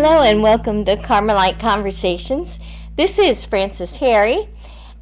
Hello 0.00 0.22
and 0.22 0.44
welcome 0.44 0.84
to 0.84 0.96
Carmelite 0.96 1.58
Conversations. 1.58 2.60
This 2.94 3.18
is 3.18 3.44
Frances 3.44 3.96
Harry, 3.96 4.48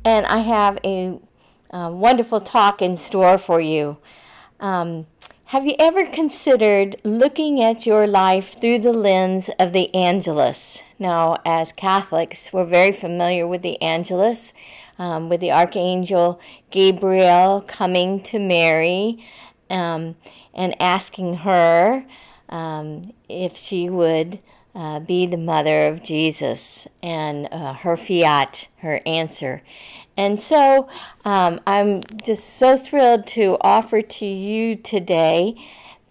and 0.07 0.25
I 0.25 0.39
have 0.39 0.79
a, 0.83 1.19
a 1.69 1.93
wonderful 1.93 2.41
talk 2.41 2.81
in 2.81 2.97
store 2.97 3.37
for 3.37 3.61
you. 3.61 3.99
Um, 4.59 5.05
have 5.49 5.67
you 5.67 5.75
ever 5.79 6.07
considered 6.07 6.97
looking 7.05 7.63
at 7.63 7.85
your 7.85 8.07
life 8.07 8.59
through 8.59 8.79
the 8.79 8.95
lens 8.95 9.51
of 9.59 9.75
the 9.75 9.95
Angelus? 9.95 10.79
Now, 10.99 11.43
as 11.45 11.73
Catholics, 11.73 12.51
we're 12.51 12.65
very 12.65 12.93
familiar 12.93 13.47
with 13.47 13.61
the 13.61 13.79
Angelus, 13.83 14.55
um, 14.99 15.29
with 15.29 15.43
the 15.43 15.53
Archangel 15.53 16.41
Gabriel 16.71 17.63
coming 17.69 18.23
to 18.23 18.39
Mary 18.39 19.23
um, 19.69 20.17
and 20.55 20.75
asking 20.81 21.35
her 21.35 22.07
um, 22.49 23.13
if 23.29 23.59
she 23.59 23.91
would 23.91 24.39
uh, 24.77 25.01
be 25.01 25.27
the 25.27 25.39
mother 25.39 25.87
of 25.87 26.03
Jesus 26.03 26.87
and 27.03 27.49
uh, 27.51 27.73
her 27.73 27.97
fiat, 27.97 28.69
her 28.81 29.01
answer. 29.07 29.63
And 30.19 30.39
so 30.39 30.89
um, 31.25 31.61
I'm 31.67 32.03
just 32.23 32.59
so 32.59 32.77
thrilled 32.77 33.27
to 33.29 33.57
offer 33.63 34.03
to 34.03 34.27
you 34.27 34.77
today 34.77 35.57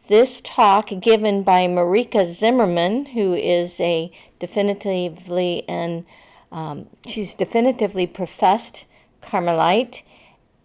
this 0.10 0.42
talk 0.44 0.90
given 1.00 1.44
by 1.44 1.68
Marika 1.68 2.32
Zimmerman, 2.32 3.08
who 3.08 3.36
is 3.36 3.80
a 3.80 4.12
definitively 4.40 5.64
and 5.70 6.06
um, 6.52 6.88
she's 7.06 7.34
definitively 7.34 8.08
professed 8.08 8.86
Carmelite 9.22 10.04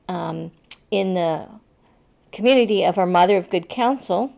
um, 0.08 0.52
in 0.90 1.14
the 1.14 1.48
community 2.32 2.82
of 2.84 2.96
our 2.96 3.06
Mother 3.06 3.36
of 3.36 3.50
Good 3.50 3.68
Counsel 3.68 4.32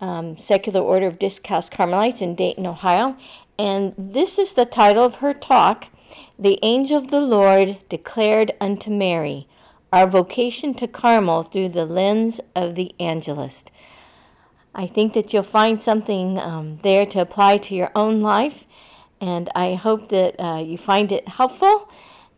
um, 0.00 0.38
Secular 0.38 0.80
Order 0.80 1.06
of 1.06 1.18
Discalced 1.18 1.70
Carmelites 1.70 2.20
in 2.20 2.34
Dayton, 2.34 2.66
Ohio. 2.66 3.16
And 3.58 3.94
this 3.96 4.38
is 4.38 4.52
the 4.52 4.64
title 4.64 5.04
of 5.04 5.16
her 5.16 5.32
talk 5.32 5.86
The 6.38 6.58
Angel 6.62 6.98
of 6.98 7.10
the 7.10 7.20
Lord 7.20 7.78
Declared 7.88 8.52
unto 8.60 8.90
Mary 8.90 9.48
Our 9.92 10.06
Vocation 10.06 10.74
to 10.74 10.86
Carmel 10.86 11.44
Through 11.44 11.70
the 11.70 11.86
Lens 11.86 12.40
of 12.54 12.74
the 12.74 12.94
Angelus. 13.00 13.64
I 14.74 14.86
think 14.86 15.14
that 15.14 15.32
you'll 15.32 15.42
find 15.42 15.82
something 15.82 16.38
um, 16.38 16.80
there 16.82 17.06
to 17.06 17.20
apply 17.20 17.56
to 17.58 17.74
your 17.74 17.90
own 17.94 18.20
life, 18.20 18.64
and 19.22 19.48
I 19.54 19.74
hope 19.74 20.10
that 20.10 20.38
uh, 20.38 20.58
you 20.58 20.76
find 20.76 21.10
it 21.10 21.28
helpful. 21.28 21.88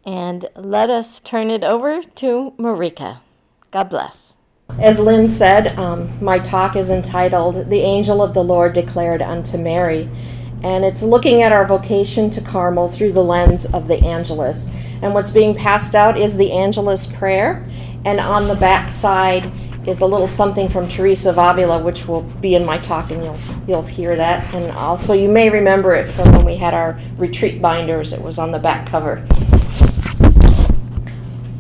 And 0.07 0.49
let 0.55 0.89
us 0.89 1.21
turn 1.21 1.51
it 1.51 1.65
over 1.65 2.03
to 2.03 2.55
Marika. 2.57 3.19
God 3.73 3.91
bless. 3.91 4.35
As 4.81 5.01
Lynn 5.01 5.29
said, 5.29 5.77
um, 5.77 6.09
my 6.23 6.39
talk 6.39 6.77
is 6.77 6.91
entitled 6.91 7.69
The 7.69 7.81
Angel 7.81 8.23
of 8.23 8.33
the 8.33 8.45
Lord 8.45 8.75
Declared 8.75 9.21
Unto 9.21 9.59
Mary. 9.59 10.09
And 10.63 10.85
it's 10.85 11.03
looking 11.03 11.43
at 11.43 11.51
our 11.51 11.67
vocation 11.67 12.31
to 12.31 12.41
Carmel 12.41 12.89
through 12.89 13.13
the 13.13 13.25
lens 13.25 13.67
of 13.67 13.89
the 13.89 13.97
Angelus. 13.97 14.71
And 15.03 15.15
what's 15.15 15.33
being 15.33 15.53
passed 15.53 15.97
out 15.97 16.17
is 16.17 16.37
the 16.37 16.53
Angelus 16.53 17.09
prayer. 17.09 17.69
And 18.05 18.21
on 18.21 18.47
the 18.47 18.55
back 18.55 18.93
side 18.93 19.51
is 19.85 20.01
a 20.01 20.07
little 20.07 20.29
something 20.29 20.69
from 20.69 20.89
Teresa 20.89 21.31
of 21.31 21.39
Avila, 21.39 21.83
which 21.83 22.07
will 22.07 22.23
be 22.23 22.55
in 22.55 22.65
my 22.65 22.79
talk, 22.79 23.11
and 23.11 23.25
you'll, 23.25 23.39
you'll 23.67 23.83
hear 23.83 24.15
that. 24.15 24.55
And 24.55 24.71
also, 24.73 25.13
you 25.13 25.29
may 25.29 25.51
remember 25.51 25.97
it 25.97 26.09
from 26.09 26.31
when 26.31 26.45
we 26.45 26.55
had 26.55 26.73
our 26.73 27.01
retreat 27.17 27.61
binders, 27.61 28.13
it 28.13 28.23
was 28.23 28.39
on 28.39 28.53
the 28.53 28.61
back 28.61 28.87
cover. 28.87 29.27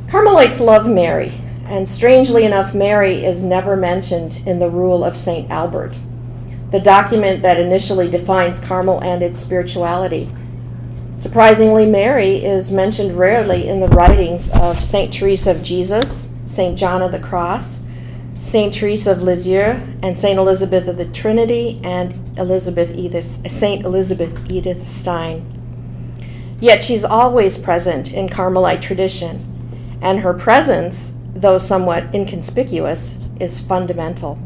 Carmelites 0.09 0.61
love 0.61 0.89
Mary. 0.89 1.33
And 1.69 1.87
strangely 1.87 2.45
enough, 2.45 2.75
Mary 2.75 3.27
is 3.27 3.45
never 3.45 3.77
mentioned 3.77 4.43
in 4.47 4.59
the 4.59 4.71
Rule 4.71 5.05
of 5.05 5.19
St. 5.19 5.51
Albert, 5.51 5.95
the 6.71 6.81
document 6.81 7.43
that 7.43 7.61
initially 7.61 8.11
defines 8.11 8.59
Carmel 8.59 9.05
and 9.05 9.23
its 9.23 9.41
spirituality. 9.41 10.31
Surprisingly, 11.17 11.85
Mary 11.85 12.43
is 12.43 12.73
mentioned 12.73 13.19
rarely 13.19 13.69
in 13.69 13.81
the 13.81 13.89
writings 13.89 14.51
of 14.53 14.77
St. 14.77 15.13
Teresa 15.13 15.51
of 15.51 15.63
Jesus, 15.63 16.33
St. 16.47 16.79
John 16.79 17.03
of 17.03 17.13
the 17.13 17.19
Cross, 17.19 17.81
St. 18.33 18.73
Teresa 18.73 19.13
of 19.13 19.23
Lisieux, 19.23 19.79
and 20.03 20.17
St. 20.17 20.39
Elizabeth 20.39 20.89
of 20.89 20.97
the 20.97 21.05
Trinity, 21.05 21.81
and 21.85 22.19
Elizabeth 22.39 22.97
Edith, 22.97 23.51
St. 23.51 23.85
Elizabeth 23.85 24.51
Edith 24.51 24.87
Stein. 24.87 25.45
Yet 26.61 26.83
she's 26.83 27.05
always 27.05 27.59
present 27.59 28.11
in 28.11 28.31
Carmelite 28.31 28.81
tradition, 28.81 29.99
and 30.01 30.21
her 30.21 30.33
presence 30.33 31.18
though 31.41 31.59
somewhat 31.59 32.15
inconspicuous, 32.15 33.19
is 33.41 33.61
fundamental. 33.61 34.39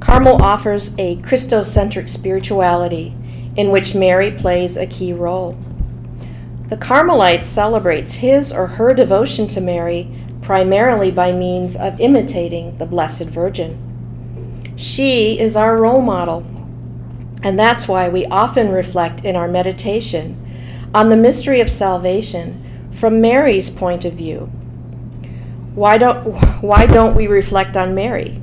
Carmel 0.00 0.42
offers 0.42 0.94
a 0.98 1.16
Christocentric 1.16 2.08
spirituality 2.08 3.14
in 3.56 3.70
which 3.70 3.94
Mary 3.94 4.30
plays 4.30 4.76
a 4.76 4.86
key 4.86 5.12
role. 5.12 5.56
The 6.68 6.76
Carmelite 6.76 7.46
celebrates 7.46 8.14
his 8.14 8.52
or 8.52 8.66
her 8.66 8.92
devotion 8.92 9.46
to 9.48 9.60
Mary 9.60 10.10
primarily 10.42 11.10
by 11.10 11.32
means 11.32 11.76
of 11.76 12.00
imitating 12.00 12.76
the 12.78 12.86
Blessed 12.86 13.24
Virgin. 13.24 14.74
She 14.76 15.38
is 15.38 15.56
our 15.56 15.80
role 15.80 16.02
model, 16.02 16.44
and 17.42 17.58
that's 17.58 17.88
why 17.88 18.08
we 18.08 18.26
often 18.26 18.70
reflect 18.70 19.24
in 19.24 19.36
our 19.36 19.48
meditation 19.48 20.42
on 20.94 21.08
the 21.08 21.16
mystery 21.16 21.60
of 21.60 21.70
salvation 21.70 22.90
from 22.92 23.20
Mary's 23.20 23.70
point 23.70 24.04
of 24.04 24.14
view 24.14 24.50
why 25.76 25.98
don't, 25.98 26.22
why 26.62 26.86
don't 26.86 27.14
we 27.14 27.26
reflect 27.26 27.76
on 27.76 27.94
Mary? 27.94 28.40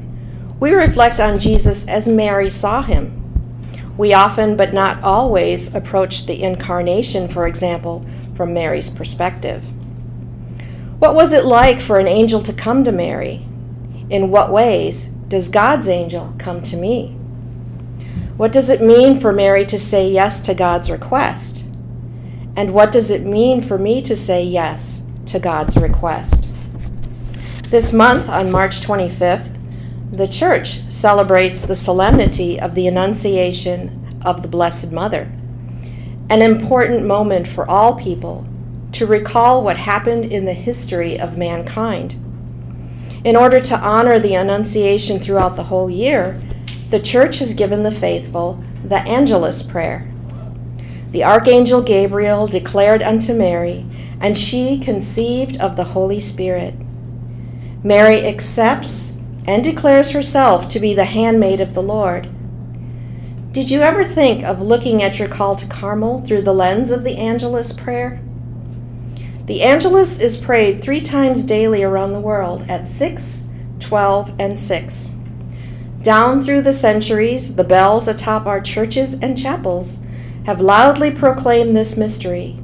We 0.59 0.71
reflect 0.71 1.19
on 1.19 1.39
Jesus 1.39 1.87
as 1.87 2.07
Mary 2.07 2.51
saw 2.51 2.83
him. 2.83 3.19
We 3.97 4.13
often, 4.13 4.55
but 4.55 4.71
not 4.71 5.03
always, 5.03 5.73
approach 5.73 6.27
the 6.27 6.43
incarnation, 6.43 7.27
for 7.27 7.47
example, 7.47 8.05
from 8.35 8.53
Mary's 8.53 8.91
perspective. 8.91 9.63
What 10.99 11.15
was 11.15 11.33
it 11.33 11.43
like 11.43 11.81
for 11.81 11.97
an 11.97 12.07
angel 12.07 12.39
to 12.43 12.53
come 12.53 12.83
to 12.83 12.91
Mary? 12.91 13.47
In 14.11 14.29
what 14.29 14.51
ways 14.51 15.07
does 15.27 15.49
God's 15.49 15.89
angel 15.89 16.35
come 16.37 16.61
to 16.61 16.77
me? 16.77 17.17
What 18.37 18.51
does 18.51 18.69
it 18.69 18.79
mean 18.79 19.19
for 19.19 19.33
Mary 19.33 19.65
to 19.65 19.79
say 19.79 20.07
yes 20.07 20.39
to 20.41 20.53
God's 20.53 20.91
request? 20.91 21.65
And 22.55 22.75
what 22.75 22.91
does 22.91 23.09
it 23.09 23.25
mean 23.25 23.63
for 23.63 23.79
me 23.79 24.03
to 24.03 24.15
say 24.15 24.43
yes 24.43 25.03
to 25.25 25.39
God's 25.39 25.77
request? 25.77 26.49
This 27.73 27.91
month, 27.91 28.29
on 28.29 28.51
March 28.51 28.81
25th, 28.81 29.57
the 30.11 30.27
Church 30.27 30.81
celebrates 30.89 31.61
the 31.61 31.75
solemnity 31.75 32.59
of 32.59 32.75
the 32.75 32.85
Annunciation 32.85 34.21
of 34.23 34.43
the 34.43 34.47
Blessed 34.47 34.91
Mother, 34.91 35.21
an 36.29 36.43
important 36.43 37.03
moment 37.03 37.47
for 37.47 37.67
all 37.67 37.99
people 37.99 38.45
to 38.91 39.07
recall 39.07 39.63
what 39.63 39.77
happened 39.77 40.25
in 40.25 40.45
the 40.45 40.53
history 40.53 41.19
of 41.19 41.39
mankind. 41.39 42.13
In 43.23 43.35
order 43.35 43.59
to 43.61 43.79
honor 43.79 44.19
the 44.19 44.35
Annunciation 44.35 45.19
throughout 45.19 45.55
the 45.55 45.63
whole 45.63 45.89
year, 45.89 46.39
the 46.91 46.99
Church 46.99 47.39
has 47.39 47.55
given 47.55 47.81
the 47.81 47.91
faithful 47.91 48.63
the 48.85 48.99
Angelus 48.99 49.63
Prayer. 49.63 50.07
The 51.07 51.23
Archangel 51.23 51.81
Gabriel 51.81 52.45
declared 52.45 53.01
unto 53.01 53.33
Mary, 53.33 53.83
and 54.19 54.37
she 54.37 54.77
conceived 54.77 55.59
of 55.59 55.75
the 55.75 55.85
Holy 55.85 56.19
Spirit. 56.19 56.75
Mary 57.83 58.25
accepts 58.25 59.17
and 59.45 59.61
declares 59.61 60.11
herself 60.11 60.69
to 60.69 60.79
be 60.79 60.93
the 60.93 61.03
handmaid 61.03 61.59
of 61.59 61.73
the 61.73 61.83
Lord. 61.83 62.29
Did 63.51 63.69
you 63.69 63.81
ever 63.81 64.05
think 64.05 64.41
of 64.43 64.61
looking 64.61 65.03
at 65.03 65.19
your 65.19 65.27
call 65.27 65.57
to 65.57 65.67
Carmel 65.67 66.21
through 66.21 66.43
the 66.43 66.53
lens 66.53 66.91
of 66.91 67.03
the 67.03 67.17
Angelus 67.17 67.73
prayer? 67.73 68.21
The 69.47 69.61
Angelus 69.61 70.17
is 70.17 70.37
prayed 70.37 70.81
three 70.81 71.01
times 71.01 71.43
daily 71.43 71.83
around 71.83 72.13
the 72.13 72.21
world 72.21 72.63
at 72.69 72.87
6, 72.87 73.49
12, 73.81 74.33
and 74.39 74.57
6. 74.57 75.13
Down 76.01 76.41
through 76.41 76.61
the 76.61 76.73
centuries, 76.73 77.55
the 77.55 77.65
bells 77.65 78.07
atop 78.07 78.45
our 78.45 78.61
churches 78.61 79.15
and 79.15 79.37
chapels 79.37 79.99
have 80.45 80.61
loudly 80.61 81.11
proclaimed 81.11 81.75
this 81.75 81.97
mystery, 81.97 82.57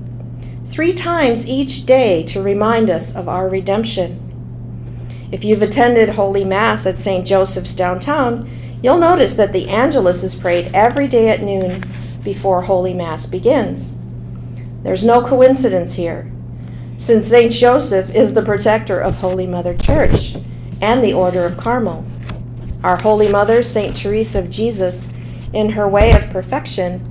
three 0.65 0.93
times 0.93 1.47
each 1.47 1.85
day 1.85 2.23
to 2.23 2.41
remind 2.41 2.89
us 2.89 3.15
of 3.15 3.27
our 3.27 3.49
redemption. 3.49 4.28
If 5.31 5.43
you've 5.43 5.61
attended 5.61 6.09
Holy 6.09 6.43
Mass 6.43 6.87
at 6.87 6.97
St. 6.97 7.25
Joseph's 7.25 7.75
downtown, 7.75 8.49
you'll 8.81 8.97
notice 8.97 9.35
that 9.35 9.53
the 9.53 9.69
Angelus 9.69 10.23
is 10.23 10.35
prayed 10.35 10.71
every 10.73 11.07
day 11.07 11.29
at 11.29 11.43
noon 11.43 11.83
before 12.23 12.63
Holy 12.63 12.93
Mass 12.93 13.27
begins. 13.27 13.93
There's 14.81 15.05
no 15.05 15.21
coincidence 15.21 15.93
here, 15.93 16.31
since 16.97 17.27
St. 17.27 17.51
Joseph 17.51 18.09
is 18.09 18.33
the 18.33 18.41
protector 18.41 18.99
of 18.99 19.17
Holy 19.17 19.45
Mother 19.45 19.77
Church 19.77 20.35
and 20.81 21.03
the 21.03 21.13
Order 21.13 21.45
of 21.45 21.57
Carmel. 21.57 22.03
Our 22.83 22.97
Holy 22.97 23.29
Mother, 23.31 23.61
St. 23.61 23.95
Teresa 23.95 24.39
of 24.39 24.49
Jesus, 24.49 25.13
in 25.53 25.71
her 25.71 25.87
way 25.87 26.11
of 26.11 26.31
perfection, 26.31 27.03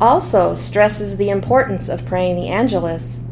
also 0.00 0.54
stresses 0.54 1.16
the 1.16 1.30
importance 1.30 1.88
of 1.88 2.06
praying 2.06 2.36
the 2.36 2.48
Angelus. 2.48 3.22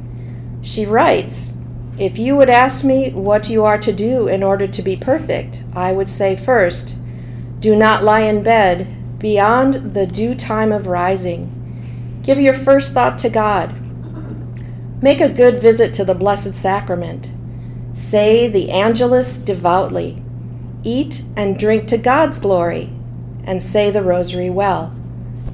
She 0.63 0.87
writes, 0.87 1.54
if 1.99 2.19
you 2.19 2.37
would 2.37 2.51
ask 2.51 2.85
me 2.85 3.11
what 3.13 3.49
you 3.49 3.65
are 3.65 3.79
to 3.79 3.93
do 3.93 4.27
in 4.27 4.43
order 4.43 4.67
to 4.67 4.83
be 4.83 4.97
perfect, 4.97 5.63
I 5.75 5.93
would 5.93 6.11
say 6.11 6.35
first, 6.35 6.99
do 7.61 7.77
not 7.77 8.03
lie 8.03 8.23
in 8.23 8.43
bed 8.43 9.19
beyond 9.21 9.95
the 9.95 10.07
due 10.07 10.35
time 10.35 10.73
of 10.73 10.89
rising. 10.89 12.21
Give 12.23 12.41
your 12.41 12.55
first 12.55 12.93
thought 12.93 13.17
to 13.19 13.31
God. 13.31 13.75
Make 15.01 15.21
a 15.21 15.33
good 15.33 15.63
visit 15.63 15.95
to 15.95 16.05
the 16.05 16.15
Blessed 16.15 16.57
Sacrament. 16.57 17.31
Say 17.95 18.49
the 18.49 18.71
Angelus 18.71 19.39
devoutly. 19.39 20.21
Eat 20.83 21.23
and 21.37 21.59
drink 21.59 21.87
to 21.89 21.97
God's 21.97 22.41
glory, 22.41 22.93
and 23.45 23.63
say 23.63 23.91
the 23.91 24.03
Rosary 24.03 24.51
well. 24.51 24.93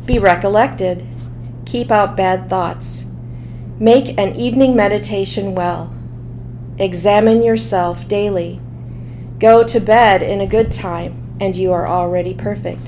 Be 0.07 0.19
recollected. 0.19 1.07
Keep 1.67 1.91
out 1.91 2.17
bad 2.17 2.49
thoughts. 2.49 3.05
Make 3.79 4.19
an 4.19 4.35
evening 4.37 4.75
meditation 4.75 5.55
well. 5.55 5.95
Examine 6.81 7.43
yourself 7.43 8.09
daily. 8.09 8.59
Go 9.39 9.63
to 9.65 9.81
bed 9.81 10.23
in 10.23 10.41
a 10.41 10.47
good 10.47 10.73
time, 10.73 11.37
and 11.39 11.55
you 11.55 11.73
are 11.73 11.87
already 11.87 12.33
perfect. 12.33 12.81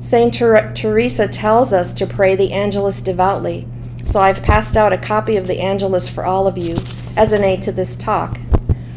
St. 0.00 0.34
Ter- 0.34 0.74
Teresa 0.74 1.26
tells 1.26 1.72
us 1.72 1.94
to 1.94 2.06
pray 2.06 2.36
the 2.36 2.52
Angelus 2.52 3.00
devoutly, 3.00 3.66
so 4.04 4.20
I've 4.20 4.42
passed 4.42 4.76
out 4.76 4.92
a 4.92 4.98
copy 4.98 5.36
of 5.38 5.46
the 5.46 5.58
Angelus 5.58 6.06
for 6.06 6.26
all 6.26 6.46
of 6.46 6.58
you 6.58 6.76
as 7.16 7.32
an 7.32 7.42
aid 7.42 7.62
to 7.62 7.72
this 7.72 7.96
talk. 7.96 8.38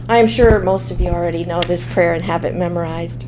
I 0.10 0.18
am 0.18 0.28
sure 0.28 0.60
most 0.60 0.92
of 0.92 1.00
you 1.00 1.12
already 1.12 1.46
know 1.46 1.62
this 1.62 1.86
prayer 1.86 2.14
and 2.14 2.26
have 2.26 2.44
it 2.44 2.54
memorized. 2.54 3.26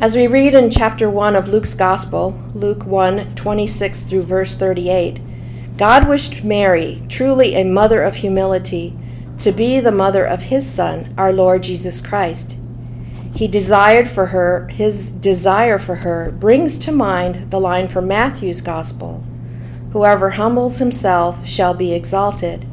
As 0.00 0.16
we 0.16 0.26
read 0.26 0.54
in 0.54 0.70
chapter 0.70 1.08
1 1.08 1.36
of 1.36 1.48
Luke's 1.48 1.74
Gospel, 1.74 2.36
Luke 2.52 2.84
1 2.84 3.36
26 3.36 4.00
through 4.00 4.22
verse 4.22 4.56
38, 4.56 5.20
God 5.76 6.08
wished 6.08 6.42
Mary, 6.42 7.00
truly 7.08 7.54
a 7.54 7.62
mother 7.62 8.02
of 8.02 8.16
humility, 8.16 8.98
to 9.38 9.52
be 9.52 9.80
the 9.80 9.92
mother 9.92 10.24
of 10.24 10.42
his 10.42 10.68
Son, 10.68 11.14
our 11.18 11.32
Lord 11.32 11.62
Jesus 11.62 12.00
Christ. 12.00 12.56
He 13.34 13.48
desired 13.48 14.08
for 14.08 14.26
her, 14.26 14.68
his 14.68 15.12
desire 15.12 15.78
for 15.78 15.96
her 15.96 16.30
brings 16.30 16.78
to 16.78 16.92
mind 16.92 17.50
the 17.50 17.60
line 17.60 17.88
from 17.88 18.06
Matthew's 18.06 18.60
Gospel 18.60 19.24
Whoever 19.94 20.30
humbles 20.30 20.78
himself 20.78 21.46
shall 21.46 21.72
be 21.72 21.92
exalted. 21.94 22.64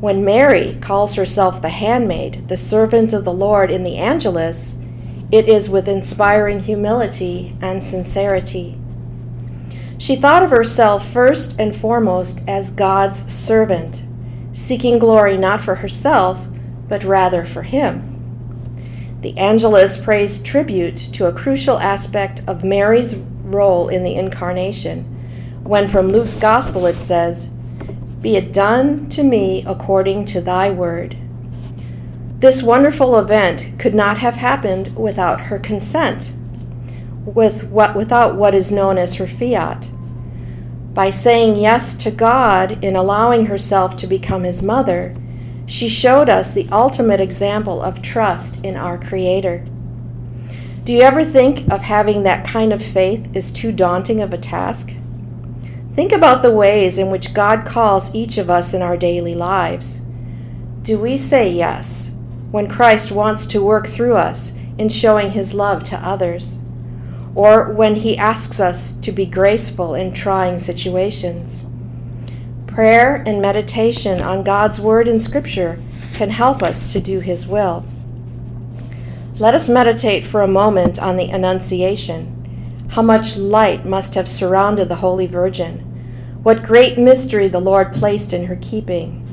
When 0.00 0.24
Mary 0.24 0.78
calls 0.80 1.16
herself 1.16 1.60
the 1.60 1.70
handmaid, 1.70 2.46
the 2.46 2.56
servant 2.56 3.12
of 3.12 3.24
the 3.24 3.32
Lord 3.32 3.68
in 3.68 3.82
the 3.82 3.96
Angelus, 3.96 4.78
it 5.32 5.48
is 5.48 5.68
with 5.68 5.88
inspiring 5.88 6.60
humility 6.60 7.56
and 7.60 7.82
sincerity. 7.82 8.78
She 9.98 10.14
thought 10.14 10.44
of 10.44 10.50
herself 10.50 11.04
first 11.04 11.58
and 11.58 11.74
foremost 11.74 12.40
as 12.46 12.70
God's 12.70 13.32
servant, 13.32 14.04
seeking 14.54 14.98
glory 14.98 15.36
not 15.36 15.60
for 15.60 15.74
herself, 15.74 16.46
but 16.88 17.04
rather 17.04 17.44
for 17.44 17.64
Him. 17.64 18.10
The 19.20 19.36
Angelus 19.36 20.02
pays 20.02 20.42
tribute 20.42 20.96
to 20.96 21.26
a 21.26 21.32
crucial 21.32 21.78
aspect 21.78 22.42
of 22.46 22.64
Mary's 22.64 23.16
role 23.16 23.88
in 23.88 24.04
the 24.04 24.14
Incarnation, 24.14 25.04
when 25.62 25.88
from 25.88 26.10
Luke's 26.10 26.34
Gospel 26.36 26.86
it 26.86 26.98
says, 26.98 27.48
Be 28.20 28.36
it 28.36 28.52
done 28.52 29.08
to 29.10 29.22
me 29.22 29.64
according 29.66 30.26
to 30.26 30.40
thy 30.40 30.70
word. 30.70 31.16
This 32.38 32.62
wonderful 32.62 33.18
event 33.18 33.78
could 33.78 33.94
not 33.94 34.18
have 34.18 34.34
happened 34.34 34.94
without 34.94 35.40
her 35.40 35.58
consent, 35.58 36.32
with 37.24 37.64
what, 37.64 37.96
without 37.96 38.36
what 38.36 38.54
is 38.54 38.70
known 38.70 38.98
as 38.98 39.14
her 39.14 39.26
fiat. 39.26 39.88
By 40.94 41.10
saying 41.10 41.56
yes 41.56 41.94
to 41.96 42.12
God 42.12 42.82
in 42.84 42.94
allowing 42.94 43.46
herself 43.46 43.96
to 43.96 44.06
become 44.06 44.44
his 44.44 44.62
mother, 44.62 45.14
she 45.66 45.88
showed 45.88 46.28
us 46.28 46.52
the 46.52 46.68
ultimate 46.70 47.20
example 47.20 47.82
of 47.82 48.00
trust 48.00 48.64
in 48.64 48.76
our 48.76 48.96
Creator. 48.96 49.64
Do 50.84 50.92
you 50.92 51.00
ever 51.00 51.24
think 51.24 51.68
of 51.72 51.80
having 51.80 52.22
that 52.22 52.46
kind 52.46 52.72
of 52.72 52.80
faith 52.80 53.28
is 53.34 53.50
too 53.50 53.72
daunting 53.72 54.20
of 54.20 54.32
a 54.32 54.38
task? 54.38 54.92
Think 55.94 56.12
about 56.12 56.42
the 56.42 56.52
ways 56.52 56.96
in 56.96 57.10
which 57.10 57.34
God 57.34 57.66
calls 57.66 58.14
each 58.14 58.38
of 58.38 58.48
us 58.48 58.72
in 58.72 58.80
our 58.80 58.96
daily 58.96 59.34
lives. 59.34 60.00
Do 60.82 60.98
we 60.98 61.16
say 61.16 61.50
yes 61.50 62.14
when 62.52 62.68
Christ 62.68 63.10
wants 63.10 63.46
to 63.46 63.64
work 63.64 63.88
through 63.88 64.14
us 64.14 64.54
in 64.78 64.88
showing 64.88 65.30
his 65.32 65.54
love 65.54 65.82
to 65.84 65.96
others? 65.96 66.58
Or 67.34 67.70
when 67.72 67.96
He 67.96 68.16
asks 68.16 68.60
us 68.60 68.92
to 68.98 69.12
be 69.12 69.26
graceful 69.26 69.94
in 69.94 70.12
trying 70.12 70.58
situations. 70.58 71.66
Prayer 72.66 73.22
and 73.26 73.40
meditation 73.40 74.20
on 74.20 74.42
God's 74.42 74.80
Word 74.80 75.08
and 75.08 75.22
Scripture 75.22 75.78
can 76.14 76.30
help 76.30 76.62
us 76.62 76.92
to 76.92 77.00
do 77.00 77.20
His 77.20 77.46
will. 77.46 77.84
Let 79.38 79.54
us 79.54 79.68
meditate 79.68 80.24
for 80.24 80.42
a 80.42 80.48
moment 80.48 81.02
on 81.02 81.16
the 81.16 81.28
Annunciation. 81.28 82.86
How 82.90 83.02
much 83.02 83.36
light 83.36 83.84
must 83.84 84.14
have 84.14 84.28
surrounded 84.28 84.88
the 84.88 84.96
Holy 84.96 85.26
Virgin. 85.26 85.78
What 86.44 86.62
great 86.62 86.98
mystery 86.98 87.48
the 87.48 87.60
Lord 87.60 87.92
placed 87.92 88.32
in 88.32 88.46
her 88.46 88.58
keeping. 88.60 89.24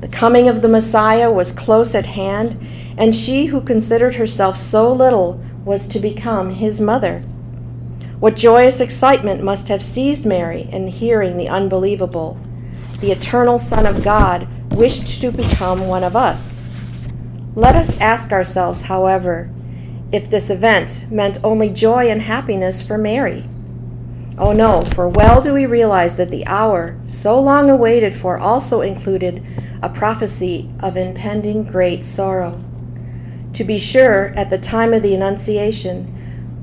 The 0.00 0.08
coming 0.08 0.48
of 0.48 0.62
the 0.62 0.68
Messiah 0.68 1.30
was 1.30 1.50
close 1.50 1.94
at 1.94 2.06
hand, 2.06 2.56
and 2.96 3.14
she 3.14 3.46
who 3.46 3.60
considered 3.60 4.16
herself 4.16 4.56
so 4.56 4.92
little 4.92 5.40
was 5.64 5.88
to 5.88 5.98
become 5.98 6.50
his 6.50 6.80
mother. 6.80 7.22
What 8.22 8.36
joyous 8.36 8.80
excitement 8.80 9.42
must 9.42 9.66
have 9.66 9.82
seized 9.82 10.24
Mary 10.24 10.68
in 10.70 10.86
hearing 10.86 11.36
the 11.36 11.48
unbelievable. 11.48 12.38
The 13.00 13.10
eternal 13.10 13.58
Son 13.58 13.84
of 13.84 14.04
God 14.04 14.46
wished 14.76 15.20
to 15.22 15.32
become 15.32 15.88
one 15.88 16.04
of 16.04 16.14
us. 16.14 16.62
Let 17.56 17.74
us 17.74 18.00
ask 18.00 18.30
ourselves, 18.30 18.82
however, 18.82 19.50
if 20.12 20.30
this 20.30 20.50
event 20.50 21.10
meant 21.10 21.42
only 21.42 21.68
joy 21.68 22.08
and 22.10 22.22
happiness 22.22 22.80
for 22.80 22.96
Mary. 22.96 23.44
Oh 24.38 24.52
no, 24.52 24.84
for 24.84 25.08
well 25.08 25.42
do 25.42 25.52
we 25.52 25.66
realize 25.66 26.16
that 26.16 26.30
the 26.30 26.46
hour, 26.46 26.96
so 27.08 27.40
long 27.40 27.68
awaited 27.68 28.14
for, 28.14 28.38
also 28.38 28.82
included 28.82 29.44
a 29.82 29.88
prophecy 29.88 30.70
of 30.78 30.96
impending 30.96 31.64
great 31.64 32.04
sorrow. 32.04 32.62
To 33.54 33.64
be 33.64 33.80
sure, 33.80 34.28
at 34.36 34.48
the 34.48 34.58
time 34.58 34.94
of 34.94 35.02
the 35.02 35.16
Annunciation, 35.16 36.21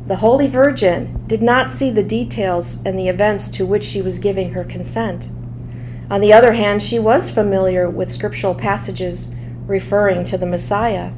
the 0.10 0.16
Holy 0.16 0.48
Virgin 0.48 1.24
did 1.28 1.40
not 1.40 1.70
see 1.70 1.92
the 1.92 2.02
details 2.02 2.82
and 2.84 2.98
the 2.98 3.10
events 3.10 3.48
to 3.52 3.64
which 3.64 3.84
she 3.84 4.02
was 4.02 4.18
giving 4.18 4.54
her 4.54 4.64
consent. 4.64 5.30
On 6.10 6.20
the 6.20 6.34
other 6.34 6.54
hand, 6.54 6.82
she 6.82 6.98
was 6.98 7.30
familiar 7.30 7.88
with 7.88 8.12
scriptural 8.12 8.56
passages 8.56 9.32
referring 9.68 10.26
to 10.26 10.36
the 10.36 10.48
Messiah. 10.48 11.12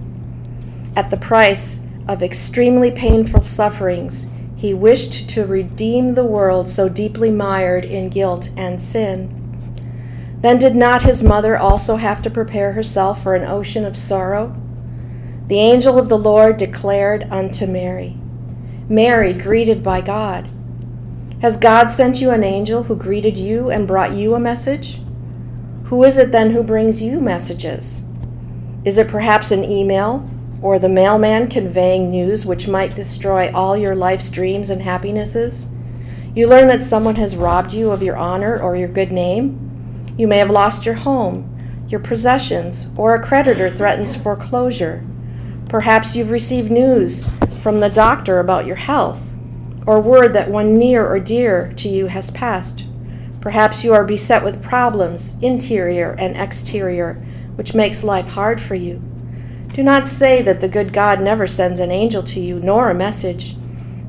At 0.93 1.09
the 1.09 1.15
price 1.15 1.85
of 2.05 2.21
extremely 2.21 2.91
painful 2.91 3.45
sufferings, 3.45 4.27
he 4.57 4.73
wished 4.73 5.29
to 5.29 5.45
redeem 5.45 6.15
the 6.15 6.25
world 6.25 6.67
so 6.67 6.89
deeply 6.89 7.31
mired 7.31 7.85
in 7.85 8.09
guilt 8.09 8.51
and 8.57 8.81
sin. 8.81 9.37
Then 10.41 10.59
did 10.59 10.75
not 10.75 11.03
his 11.03 11.23
mother 11.23 11.57
also 11.57 11.95
have 11.95 12.21
to 12.23 12.29
prepare 12.29 12.73
herself 12.73 13.23
for 13.23 13.35
an 13.35 13.47
ocean 13.47 13.85
of 13.85 13.95
sorrow? 13.95 14.53
The 15.47 15.59
angel 15.59 15.97
of 15.97 16.09
the 16.09 16.17
Lord 16.17 16.57
declared 16.57 17.25
unto 17.31 17.65
Mary, 17.65 18.17
Mary, 18.91 19.31
greeted 19.31 19.81
by 19.81 20.01
God. 20.01 20.51
Has 21.41 21.55
God 21.55 21.87
sent 21.91 22.19
you 22.19 22.31
an 22.31 22.43
angel 22.43 22.83
who 22.83 22.95
greeted 22.97 23.37
you 23.37 23.69
and 23.69 23.87
brought 23.87 24.11
you 24.11 24.35
a 24.35 24.39
message? 24.39 24.99
Who 25.85 26.03
is 26.03 26.17
it 26.17 26.33
then 26.33 26.51
who 26.51 26.61
brings 26.61 27.01
you 27.01 27.21
messages? 27.21 28.03
Is 28.83 28.97
it 28.97 29.07
perhaps 29.07 29.49
an 29.49 29.63
email 29.63 30.29
or 30.61 30.77
the 30.77 30.89
mailman 30.89 31.47
conveying 31.47 32.11
news 32.11 32.45
which 32.45 32.67
might 32.67 32.93
destroy 32.93 33.49
all 33.53 33.77
your 33.77 33.95
life's 33.95 34.29
dreams 34.29 34.69
and 34.69 34.81
happinesses? 34.81 35.69
You 36.35 36.49
learn 36.49 36.67
that 36.67 36.83
someone 36.83 37.15
has 37.15 37.37
robbed 37.37 37.71
you 37.71 37.91
of 37.91 38.03
your 38.03 38.17
honor 38.17 38.59
or 38.59 38.75
your 38.75 38.89
good 38.89 39.13
name. 39.13 40.13
You 40.17 40.27
may 40.27 40.39
have 40.39 40.51
lost 40.51 40.85
your 40.85 40.95
home, 40.95 41.85
your 41.87 42.01
possessions, 42.01 42.89
or 42.97 43.15
a 43.15 43.25
creditor 43.25 43.69
threatens 43.69 44.17
foreclosure. 44.17 45.01
Perhaps 45.71 46.17
you've 46.17 46.31
received 46.31 46.69
news 46.69 47.25
from 47.61 47.79
the 47.79 47.89
doctor 47.89 48.41
about 48.41 48.65
your 48.65 48.75
health, 48.75 49.21
or 49.87 50.01
word 50.01 50.33
that 50.33 50.51
one 50.51 50.77
near 50.77 51.07
or 51.07 51.17
dear 51.17 51.71
to 51.77 51.87
you 51.87 52.07
has 52.07 52.29
passed. 52.31 52.83
Perhaps 53.39 53.81
you 53.81 53.93
are 53.93 54.03
beset 54.03 54.43
with 54.43 54.61
problems, 54.61 55.37
interior 55.41 56.11
and 56.19 56.35
exterior, 56.35 57.13
which 57.55 57.73
makes 57.73 58.03
life 58.03 58.27
hard 58.27 58.59
for 58.59 58.75
you. 58.75 59.01
Do 59.71 59.81
not 59.81 60.09
say 60.09 60.41
that 60.41 60.59
the 60.59 60.67
good 60.67 60.91
God 60.91 61.21
never 61.21 61.47
sends 61.47 61.79
an 61.79 61.89
angel 61.89 62.21
to 62.23 62.41
you, 62.41 62.59
nor 62.59 62.89
a 62.89 62.93
message. 62.93 63.55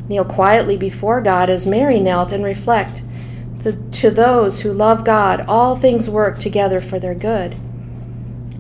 Kneel 0.09 0.25
quietly 0.25 0.77
before 0.77 1.21
God 1.21 1.49
as 1.49 1.65
Mary 1.65 2.01
knelt 2.01 2.33
and 2.33 2.43
reflect 2.43 3.05
that 3.59 3.93
to 3.93 4.11
those 4.11 4.63
who 4.63 4.73
love 4.73 5.05
God, 5.05 5.45
all 5.47 5.77
things 5.77 6.11
work 6.11 6.41
together 6.41 6.81
for 6.81 6.99
their 6.99 7.15
good. 7.15 7.55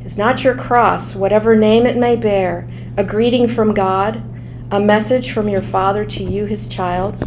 Is 0.04 0.16
not 0.16 0.44
your 0.44 0.54
cross, 0.54 1.16
whatever 1.16 1.56
name 1.56 1.84
it 1.84 1.96
may 1.96 2.14
bear, 2.14 2.68
a 2.96 3.04
greeting 3.04 3.48
from 3.48 3.72
God, 3.72 4.22
a 4.70 4.80
message 4.80 5.32
from 5.32 5.48
your 5.48 5.62
Father 5.62 6.04
to 6.04 6.22
you, 6.22 6.44
his 6.44 6.66
child? 6.66 7.18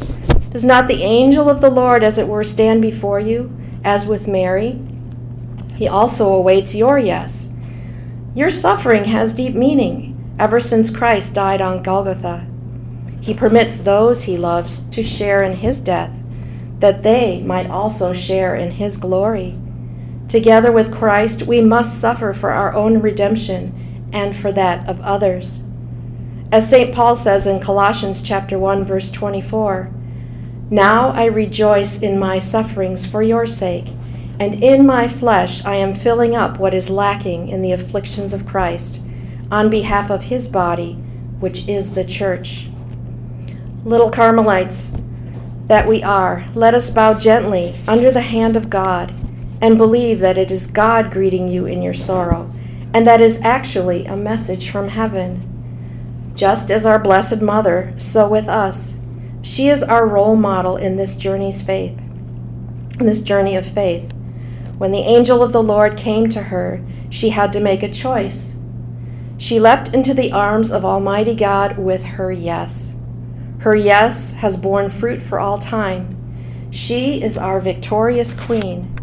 Does 0.52 0.64
not 0.64 0.88
the 0.88 1.04
angel 1.04 1.50
of 1.50 1.62
the 1.62 1.70
Lord, 1.70 2.04
as 2.04 2.18
it 2.18 2.28
were, 2.28 2.44
stand 2.44 2.82
before 2.82 3.20
you, 3.20 3.56
as 3.84 4.06
with 4.06 4.28
Mary? 4.28 4.80
He 5.76 5.88
also 5.88 6.32
awaits 6.32 6.76
your 6.76 6.98
yes. 6.98 7.52
Your 8.34 8.52
suffering 8.52 9.06
has 9.06 9.34
deep 9.34 9.56
meaning 9.56 10.36
ever 10.40 10.60
since 10.60 10.96
Christ 10.96 11.34
died 11.34 11.62
on 11.62 11.84
Golgotha. 11.84 12.48
He 13.22 13.34
permits 13.34 13.80
those 13.80 14.24
he 14.24 14.38
loves 14.38 14.82
to 14.90 15.02
share 15.02 15.42
in 15.42 15.58
his 15.58 15.82
death, 15.82 16.18
that 16.80 17.02
they 17.02 17.42
might 17.42 17.70
also 17.70 18.14
share 18.14 18.56
in 18.56 18.72
his 18.72 18.98
glory. 18.98 19.58
Together 20.28 20.72
with 20.72 20.94
Christ, 20.94 21.44
we 21.44 21.62
must 21.62 22.00
suffer 22.00 22.34
for 22.34 22.52
our 22.52 22.74
own 22.74 23.02
redemption 23.02 23.82
and 24.12 24.36
for 24.36 24.52
that 24.52 24.88
of 24.88 25.00
others. 25.02 25.64
As 26.52 26.70
St. 26.70 26.94
Paul 26.94 27.16
says 27.16 27.48
in 27.48 27.60
Colossians 27.60 28.22
chapter 28.22 28.58
1 28.58 28.84
verse 28.84 29.12
24, 29.12 29.90
"Now 30.70 31.10
I 31.10 31.26
rejoice 31.26 32.02
in 32.02 32.18
my 32.20 32.40
sufferings 32.40 33.06
for 33.06 33.22
your 33.22 33.46
sake, 33.46 33.94
and 34.40 34.64
in 34.64 34.86
my 34.86 35.08
flesh 35.08 35.64
I 35.66 35.76
am 35.76 35.94
filling 35.94 36.36
up 36.36 36.60
what 36.60 36.74
is 36.74 36.90
lacking 36.90 37.50
in 37.50 37.62
the 37.62 37.72
afflictions 37.72 38.34
of 38.34 38.46
Christ 38.46 39.00
on 39.52 39.70
behalf 39.70 40.10
of 40.10 40.24
his 40.24 40.48
body, 40.48 40.98
which 41.40 41.68
is 41.68 41.92
the 41.92 42.04
church." 42.04 42.68
Little 43.84 44.10
Carmelites 44.10 44.92
that 45.68 45.88
we 45.88 46.04
are, 46.04 46.44
let 46.54 46.74
us 46.74 46.90
bow 46.90 47.14
gently 47.16 47.74
under 47.88 48.12
the 48.12 48.22
hand 48.22 48.56
of 48.56 48.70
God 48.70 49.12
and 49.62 49.78
believe 49.78 50.20
that 50.20 50.38
it 50.38 50.52
is 50.52 50.68
God 50.68 51.12
greeting 51.12 51.48
you 51.48 51.66
in 51.66 51.82
your 51.82 51.94
sorrow, 51.94 52.48
and 52.96 53.06
that 53.06 53.20
is 53.20 53.42
actually 53.42 54.06
a 54.06 54.16
message 54.16 54.70
from 54.70 54.88
heaven. 54.88 56.32
Just 56.34 56.72
as 56.72 56.86
our 56.86 56.98
Blessed 56.98 57.42
Mother, 57.42 57.94
so 57.98 58.26
with 58.26 58.48
us. 58.48 58.98
She 59.42 59.68
is 59.68 59.84
our 59.84 60.08
role 60.08 60.38
model 60.38 60.78
in 60.78 60.96
this 60.96 61.18
journey's 61.18 61.62
faith, 61.62 62.00
in 62.98 63.06
this 63.06 63.20
journey 63.20 63.58
of 63.58 63.68
faith. 63.68 64.14
When 64.78 64.94
the 64.94 65.00
angel 65.00 65.44
of 65.44 65.52
the 65.52 65.62
Lord 65.62 65.98
came 65.98 66.30
to 66.30 66.44
her, 66.44 66.82
she 67.10 67.32
had 67.32 67.52
to 67.52 67.60
make 67.60 67.84
a 67.84 67.92
choice. 67.92 68.56
She 69.38 69.60
leapt 69.60 69.94
into 69.94 70.14
the 70.14 70.32
arms 70.32 70.72
of 70.72 70.86
Almighty 70.86 71.36
God 71.36 71.78
with 71.78 72.06
her 72.06 72.32
yes. 72.32 72.96
Her 73.60 73.76
yes 73.76 74.36
has 74.36 74.56
borne 74.56 74.88
fruit 74.88 75.22
for 75.22 75.38
all 75.38 75.60
time. 75.60 76.72
She 76.72 77.22
is 77.22 77.38
our 77.38 77.60
victorious 77.60 78.34
queen 78.34 78.95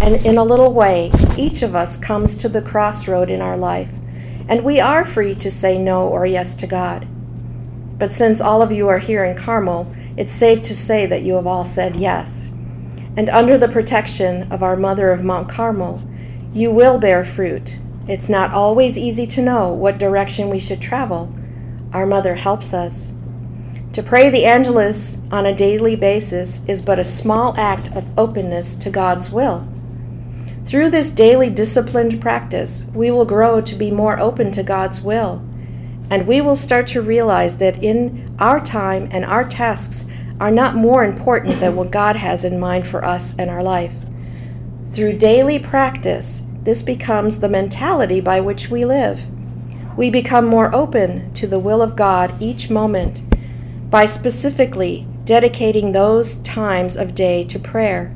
and 0.00 0.24
in 0.24 0.38
a 0.38 0.44
little 0.44 0.72
way, 0.72 1.10
each 1.36 1.62
of 1.62 1.74
us 1.74 1.98
comes 1.98 2.36
to 2.36 2.48
the 2.48 2.62
crossroad 2.62 3.30
in 3.30 3.40
our 3.40 3.56
life, 3.56 3.90
and 4.48 4.64
we 4.64 4.80
are 4.80 5.04
free 5.04 5.34
to 5.34 5.50
say 5.50 5.76
no 5.78 6.06
or 6.06 6.24
yes 6.24 6.56
to 6.56 6.66
God. 6.66 7.06
But 7.98 8.12
since 8.12 8.40
all 8.40 8.62
of 8.62 8.70
you 8.72 8.88
are 8.88 8.98
here 8.98 9.24
in 9.24 9.36
Carmel, 9.36 9.92
it's 10.16 10.32
safe 10.32 10.62
to 10.62 10.76
say 10.76 11.06
that 11.06 11.22
you 11.22 11.34
have 11.34 11.46
all 11.46 11.64
said 11.64 11.96
yes. 11.96 12.48
And 13.16 13.28
under 13.28 13.58
the 13.58 13.68
protection 13.68 14.50
of 14.52 14.62
our 14.62 14.76
Mother 14.76 15.10
of 15.10 15.24
Mount 15.24 15.48
Carmel, 15.48 16.02
you 16.52 16.70
will 16.70 16.98
bear 16.98 17.24
fruit. 17.24 17.76
It's 18.06 18.28
not 18.28 18.52
always 18.52 18.96
easy 18.96 19.26
to 19.26 19.42
know 19.42 19.72
what 19.72 19.98
direction 19.98 20.48
we 20.48 20.60
should 20.60 20.80
travel. 20.80 21.34
Our 21.92 22.06
Mother 22.06 22.36
helps 22.36 22.72
us. 22.72 23.12
To 23.92 24.02
pray 24.02 24.30
the 24.30 24.44
Angelus 24.44 25.20
on 25.32 25.44
a 25.44 25.54
daily 25.54 25.96
basis 25.96 26.64
is 26.66 26.84
but 26.84 27.00
a 27.00 27.04
small 27.04 27.54
act 27.58 27.94
of 27.96 28.18
openness 28.18 28.76
to 28.78 28.90
God's 28.90 29.32
will. 29.32 29.66
Through 30.68 30.90
this 30.90 31.12
daily 31.12 31.48
disciplined 31.48 32.20
practice, 32.20 32.90
we 32.92 33.10
will 33.10 33.24
grow 33.24 33.62
to 33.62 33.74
be 33.74 33.90
more 33.90 34.20
open 34.20 34.52
to 34.52 34.62
God's 34.62 35.00
will, 35.00 35.42
and 36.10 36.26
we 36.26 36.42
will 36.42 36.56
start 36.56 36.86
to 36.88 37.00
realize 37.00 37.56
that 37.56 37.82
in 37.82 38.36
our 38.38 38.60
time 38.60 39.08
and 39.10 39.24
our 39.24 39.48
tasks 39.48 40.04
are 40.38 40.50
not 40.50 40.76
more 40.76 41.04
important 41.04 41.60
than 41.60 41.74
what 41.74 41.90
God 41.90 42.16
has 42.16 42.44
in 42.44 42.60
mind 42.60 42.86
for 42.86 43.02
us 43.02 43.34
and 43.38 43.48
our 43.48 43.62
life. 43.62 43.94
Through 44.92 45.16
daily 45.16 45.58
practice, 45.58 46.42
this 46.64 46.82
becomes 46.82 47.40
the 47.40 47.48
mentality 47.48 48.20
by 48.20 48.42
which 48.42 48.68
we 48.68 48.84
live. 48.84 49.22
We 49.96 50.10
become 50.10 50.44
more 50.44 50.74
open 50.74 51.32
to 51.32 51.46
the 51.46 51.58
will 51.58 51.80
of 51.80 51.96
God 51.96 52.34
each 52.42 52.68
moment 52.68 53.22
by 53.90 54.04
specifically 54.04 55.08
dedicating 55.24 55.92
those 55.92 56.40
times 56.40 56.94
of 56.94 57.14
day 57.14 57.42
to 57.44 57.58
prayer. 57.58 58.14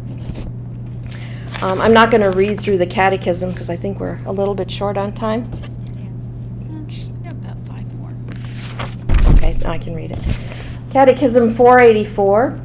Um, 1.63 1.81
I'm 1.81 1.93
not 1.93 2.11
going 2.11 2.23
to 2.23 2.37
read 2.37 2.61
through 2.61 2.79
the 2.79 2.87
catechism 2.89 3.53
because 3.53 3.71
I 3.71 3.77
think 3.77 4.01
we're 4.01 4.19
a 4.27 4.33
little 4.33 4.57
bit 4.57 4.69
short 4.69 4.97
on 4.97 5.13
time. 5.13 5.45
Yeah, 7.23 7.31
about 7.31 7.57
five 7.69 7.95
more. 7.95 8.13
Okay, 9.35 9.57
I 9.65 9.79
can 9.79 9.95
read 9.95 10.11
it. 10.11 10.19
Catechism 10.91 11.55
484 11.55 12.61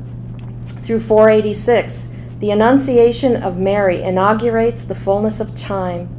through 0.66 1.00
486. 1.01 2.10
The 2.39 2.50
Annunciation 2.50 3.36
of 3.36 3.60
Mary 3.60 4.01
inaugurates 4.01 4.86
the 4.86 4.96
fullness 4.96 5.39
of 5.39 5.56
time, 5.56 6.10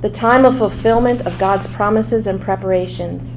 the 0.00 0.08
time 0.08 0.46
of 0.46 0.56
fulfillment 0.56 1.26
of 1.26 1.38
God's 1.38 1.68
promises 1.68 2.26
and 2.26 2.40
preparations. 2.40 3.36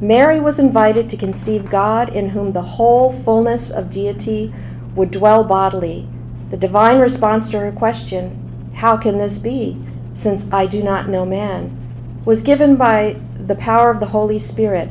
Mary 0.00 0.40
was 0.40 0.58
invited 0.58 1.10
to 1.10 1.18
conceive 1.18 1.68
God 1.68 2.08
in 2.08 2.30
whom 2.30 2.52
the 2.52 2.62
whole 2.62 3.12
fullness 3.12 3.70
of 3.70 3.90
deity 3.90 4.54
would 4.94 5.10
dwell 5.10 5.44
bodily 5.44 6.08
the 6.50 6.56
divine 6.56 6.98
response 6.98 7.50
to 7.50 7.58
her 7.60 7.72
question, 7.72 8.72
How 8.74 8.96
can 8.96 9.18
this 9.18 9.38
be, 9.38 9.76
since 10.12 10.52
I 10.52 10.66
do 10.66 10.82
not 10.82 11.08
know 11.08 11.24
man? 11.24 11.80
was 12.24 12.42
given 12.42 12.76
by 12.76 13.16
the 13.38 13.54
power 13.54 13.90
of 13.90 14.00
the 14.00 14.06
Holy 14.06 14.38
Spirit. 14.38 14.88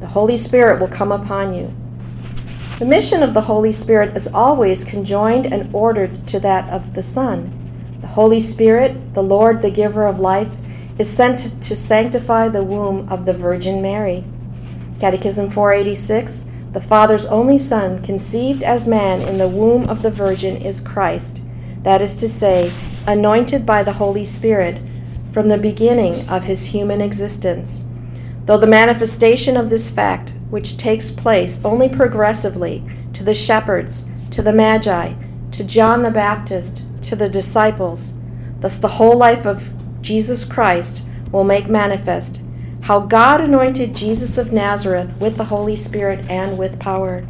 The 0.00 0.08
Holy 0.08 0.36
Spirit 0.36 0.80
will 0.80 0.88
come 0.88 1.12
upon 1.12 1.54
you. 1.54 1.72
The 2.78 2.84
mission 2.84 3.22
of 3.22 3.34
the 3.34 3.42
Holy 3.42 3.72
Spirit 3.72 4.16
is 4.16 4.26
always 4.26 4.84
conjoined 4.84 5.46
and 5.46 5.72
ordered 5.74 6.26
to 6.28 6.40
that 6.40 6.68
of 6.70 6.94
the 6.94 7.02
Son. 7.02 7.52
The 8.00 8.08
Holy 8.08 8.40
Spirit, 8.40 9.14
the 9.14 9.22
Lord, 9.22 9.62
the 9.62 9.70
giver 9.70 10.06
of 10.06 10.18
life, 10.20 10.54
is 10.98 11.08
sent 11.08 11.62
to 11.62 11.76
sanctify 11.76 12.48
the 12.48 12.64
womb 12.64 13.08
of 13.08 13.26
the 13.26 13.32
Virgin 13.32 13.80
Mary. 13.80 14.24
Catechism 15.00 15.50
486 15.50 16.50
the 16.76 16.82
Father's 16.82 17.24
only 17.28 17.56
Son, 17.56 18.02
conceived 18.02 18.62
as 18.62 18.86
man 18.86 19.22
in 19.22 19.38
the 19.38 19.48
womb 19.48 19.88
of 19.88 20.02
the 20.02 20.10
Virgin, 20.10 20.58
is 20.58 20.78
Christ, 20.78 21.40
that 21.84 22.02
is 22.02 22.16
to 22.20 22.28
say, 22.28 22.70
anointed 23.06 23.64
by 23.64 23.82
the 23.82 23.94
Holy 23.94 24.26
Spirit 24.26 24.82
from 25.32 25.48
the 25.48 25.56
beginning 25.56 26.28
of 26.28 26.44
his 26.44 26.66
human 26.66 27.00
existence. 27.00 27.86
Though 28.44 28.58
the 28.58 28.66
manifestation 28.66 29.56
of 29.56 29.70
this 29.70 29.88
fact, 29.88 30.32
which 30.50 30.76
takes 30.76 31.10
place 31.10 31.64
only 31.64 31.88
progressively 31.88 32.84
to 33.14 33.24
the 33.24 33.32
shepherds, 33.32 34.06
to 34.32 34.42
the 34.42 34.52
Magi, 34.52 35.14
to 35.52 35.64
John 35.64 36.02
the 36.02 36.10
Baptist, 36.10 36.88
to 37.04 37.16
the 37.16 37.30
disciples, 37.30 38.12
thus 38.60 38.80
the 38.80 38.86
whole 38.86 39.16
life 39.16 39.46
of 39.46 39.66
Jesus 40.02 40.44
Christ 40.44 41.08
will 41.32 41.42
make 41.42 41.68
manifest 41.70 42.42
how 42.86 43.00
God 43.00 43.40
anointed 43.40 43.96
Jesus 43.96 44.38
of 44.38 44.52
Nazareth 44.52 45.12
with 45.18 45.34
the 45.34 45.46
Holy 45.46 45.74
Spirit 45.74 46.30
and 46.30 46.56
with 46.56 46.78
power. 46.78 47.26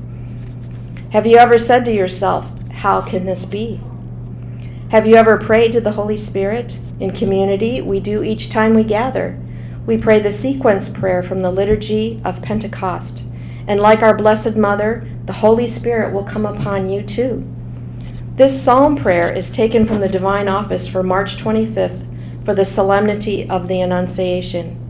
Have 1.12 1.26
you 1.26 1.38
ever 1.38 1.58
said 1.58 1.86
to 1.86 1.94
yourself, 1.94 2.46
How 2.70 3.00
can 3.00 3.24
this 3.24 3.46
be? 3.46 3.80
Have 4.90 5.06
you 5.06 5.14
ever 5.14 5.38
prayed 5.38 5.72
to 5.72 5.80
the 5.80 5.92
Holy 5.92 6.18
Spirit? 6.18 6.76
In 7.00 7.10
community, 7.10 7.80
we 7.80 8.00
do 8.00 8.22
each 8.22 8.50
time 8.50 8.74
we 8.74 8.84
gather. 8.84 9.40
We 9.86 9.96
pray 9.96 10.20
the 10.20 10.30
sequence 10.30 10.90
prayer 10.90 11.22
from 11.22 11.40
the 11.40 11.50
liturgy 11.50 12.20
of 12.22 12.42
Pentecost. 12.42 13.24
And 13.66 13.80
like 13.80 14.02
our 14.02 14.14
Blessed 14.14 14.56
Mother, 14.56 15.08
the 15.24 15.32
Holy 15.32 15.66
Spirit 15.66 16.12
will 16.12 16.24
come 16.24 16.44
upon 16.44 16.90
you 16.90 17.02
too. 17.02 17.50
This 18.34 18.62
psalm 18.62 18.94
prayer 18.94 19.34
is 19.34 19.50
taken 19.50 19.86
from 19.86 20.00
the 20.00 20.08
divine 20.10 20.48
office 20.48 20.86
for 20.86 21.02
March 21.02 21.38
25th 21.38 22.44
for 22.44 22.54
the 22.54 22.66
solemnity 22.66 23.48
of 23.48 23.68
the 23.68 23.80
Annunciation. 23.80 24.85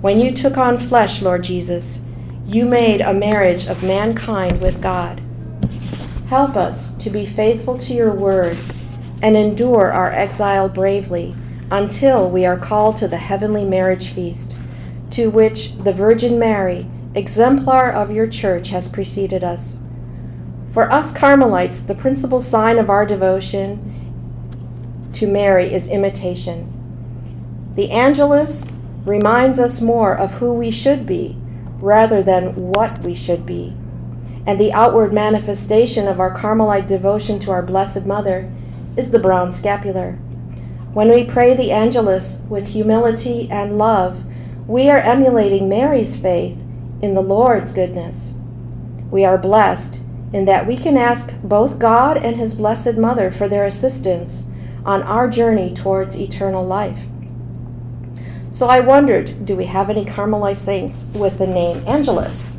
When 0.00 0.18
you 0.18 0.32
took 0.32 0.56
on 0.56 0.78
flesh, 0.78 1.20
Lord 1.20 1.44
Jesus, 1.44 2.00
you 2.46 2.64
made 2.64 3.02
a 3.02 3.12
marriage 3.12 3.66
of 3.66 3.82
mankind 3.82 4.62
with 4.62 4.80
God. 4.80 5.20
Help 6.28 6.56
us 6.56 6.94
to 6.94 7.10
be 7.10 7.26
faithful 7.26 7.76
to 7.76 7.92
your 7.92 8.10
word 8.10 8.56
and 9.20 9.36
endure 9.36 9.92
our 9.92 10.10
exile 10.10 10.70
bravely 10.70 11.36
until 11.70 12.30
we 12.30 12.46
are 12.46 12.56
called 12.56 12.96
to 12.96 13.08
the 13.08 13.18
heavenly 13.18 13.66
marriage 13.66 14.08
feast, 14.08 14.56
to 15.10 15.28
which 15.28 15.76
the 15.76 15.92
Virgin 15.92 16.38
Mary, 16.38 16.86
exemplar 17.14 17.92
of 17.92 18.10
your 18.10 18.26
church, 18.26 18.68
has 18.68 18.88
preceded 18.88 19.44
us. 19.44 19.80
For 20.72 20.90
us 20.90 21.14
Carmelites, 21.14 21.82
the 21.82 21.94
principal 21.94 22.40
sign 22.40 22.78
of 22.78 22.88
our 22.88 23.04
devotion 23.04 25.10
to 25.12 25.26
Mary 25.26 25.74
is 25.74 25.90
imitation. 25.90 26.72
The 27.76 27.90
Angelus 27.90 28.72
reminds 29.04 29.58
us 29.58 29.80
more 29.80 30.16
of 30.16 30.32
who 30.34 30.52
we 30.52 30.70
should 30.70 31.06
be 31.06 31.36
rather 31.78 32.22
than 32.22 32.54
what 32.54 32.98
we 33.00 33.14
should 33.14 33.46
be. 33.46 33.74
And 34.46 34.58
the 34.58 34.72
outward 34.72 35.12
manifestation 35.12 36.08
of 36.08 36.20
our 36.20 36.36
Carmelite 36.36 36.86
devotion 36.86 37.38
to 37.40 37.50
our 37.50 37.62
Blessed 37.62 38.06
Mother 38.06 38.50
is 38.96 39.10
the 39.10 39.18
brown 39.18 39.52
scapular. 39.52 40.12
When 40.92 41.10
we 41.10 41.24
pray 41.24 41.54
the 41.54 41.70
Angelus 41.70 42.42
with 42.48 42.68
humility 42.68 43.48
and 43.50 43.78
love, 43.78 44.24
we 44.66 44.90
are 44.90 44.98
emulating 44.98 45.68
Mary's 45.68 46.18
faith 46.18 46.58
in 47.00 47.14
the 47.14 47.22
Lord's 47.22 47.72
goodness. 47.72 48.34
We 49.10 49.24
are 49.24 49.38
blessed 49.38 50.02
in 50.32 50.44
that 50.44 50.66
we 50.66 50.76
can 50.76 50.96
ask 50.96 51.32
both 51.42 51.78
God 51.78 52.16
and 52.16 52.36
His 52.36 52.56
Blessed 52.56 52.94
Mother 52.94 53.30
for 53.30 53.48
their 53.48 53.66
assistance 53.66 54.48
on 54.84 55.02
our 55.02 55.28
journey 55.28 55.74
towards 55.74 56.18
eternal 56.18 56.64
life. 56.64 57.09
So 58.52 58.66
I 58.66 58.80
wondered, 58.80 59.46
do 59.46 59.54
we 59.54 59.66
have 59.66 59.90
any 59.90 60.04
Carmelite 60.04 60.56
saints 60.56 61.06
with 61.14 61.38
the 61.38 61.46
name 61.46 61.84
Angelus? 61.86 62.58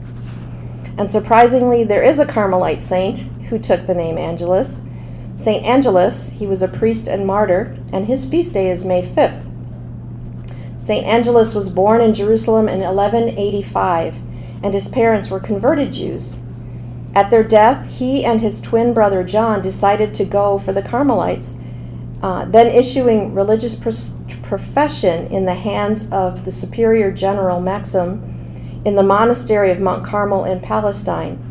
And 0.98 1.12
surprisingly, 1.12 1.84
there 1.84 2.04
is 2.04 2.18
a 2.18 2.26
Carmelite 2.26 2.82
saint 2.82 3.20
who 3.50 3.60
took 3.60 3.86
the 3.88 3.94
name 3.94 4.18
Angelus. 4.18 4.86
St. 5.36 5.66
Angelus, 5.66 6.32
he 6.32 6.48
was 6.48 6.62
a 6.62 6.68
priest 6.68 7.08
and 7.08 7.28
martyr, 7.28 7.78
and 7.92 8.06
his 8.06 8.30
feast 8.30 8.54
day 8.54 8.70
is 8.70 8.86
May 8.86 9.02
5th. 9.02 9.44
St. 10.78 11.06
Angelus 11.06 11.54
was 11.54 11.70
born 11.70 12.00
in 12.00 12.14
Jerusalem 12.14 12.70
in 12.70 12.80
1185, 12.80 14.18
and 14.64 14.74
his 14.74 14.88
parents 14.88 15.30
were 15.30 15.40
converted 15.40 15.92
Jews. 15.92 16.40
At 17.14 17.30
their 17.30 17.44
death, 17.44 17.90
he 17.98 18.24
and 18.24 18.40
his 18.40 18.62
twin 18.62 18.94
brother 18.94 19.24
John 19.24 19.62
decided 19.62 20.14
to 20.14 20.26
go 20.26 20.58
for 20.58 20.72
the 20.72 20.82
Carmelites, 20.82 21.58
uh, 22.24 22.46
then 22.46 22.68
issuing 22.68 23.34
religious 23.34 23.76
profession 24.42 25.28
in 25.28 25.46
the 25.46 25.56
hands 25.56 26.12
of 26.12 26.46
the 26.46 26.52
superior 26.52 27.12
general 27.12 27.60
Maxim 27.60 28.82
in 28.86 28.96
the 28.96 29.04
monastery 29.04 29.72
of 29.72 29.80
Mount 29.80 30.06
Carmel 30.06 30.46
in 30.46 30.60
Palestine. 30.60 31.48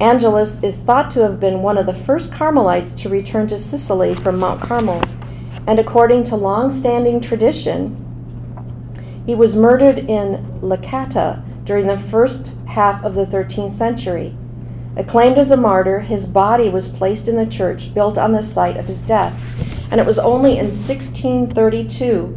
Angelus 0.00 0.62
is 0.62 0.80
thought 0.80 1.10
to 1.12 1.20
have 1.22 1.38
been 1.38 1.62
one 1.62 1.78
of 1.78 1.86
the 1.86 1.94
first 1.94 2.34
Carmelites 2.34 2.92
to 2.94 3.08
return 3.08 3.46
to 3.48 3.58
Sicily 3.58 4.14
from 4.14 4.38
Mount 4.38 4.60
Carmel, 4.60 5.00
and 5.66 5.78
according 5.78 6.24
to 6.24 6.36
long 6.36 6.70
standing 6.70 7.20
tradition, 7.20 8.00
he 9.24 9.34
was 9.34 9.56
murdered 9.56 9.98
in 9.98 10.58
Licata 10.60 11.42
during 11.64 11.86
the 11.86 11.98
first 11.98 12.56
half 12.66 13.04
of 13.04 13.14
the 13.14 13.24
13th 13.24 13.72
century. 13.72 14.36
Acclaimed 14.96 15.38
as 15.38 15.50
a 15.50 15.56
martyr, 15.56 16.00
his 16.00 16.26
body 16.26 16.68
was 16.68 16.88
placed 16.88 17.26
in 17.26 17.36
the 17.36 17.46
church 17.46 17.94
built 17.94 18.18
on 18.18 18.32
the 18.32 18.42
site 18.42 18.76
of 18.76 18.86
his 18.86 19.02
death, 19.02 19.34
and 19.94 20.00
it 20.00 20.06
was 20.08 20.18
only 20.18 20.58
in 20.58 20.64
1632 20.64 22.36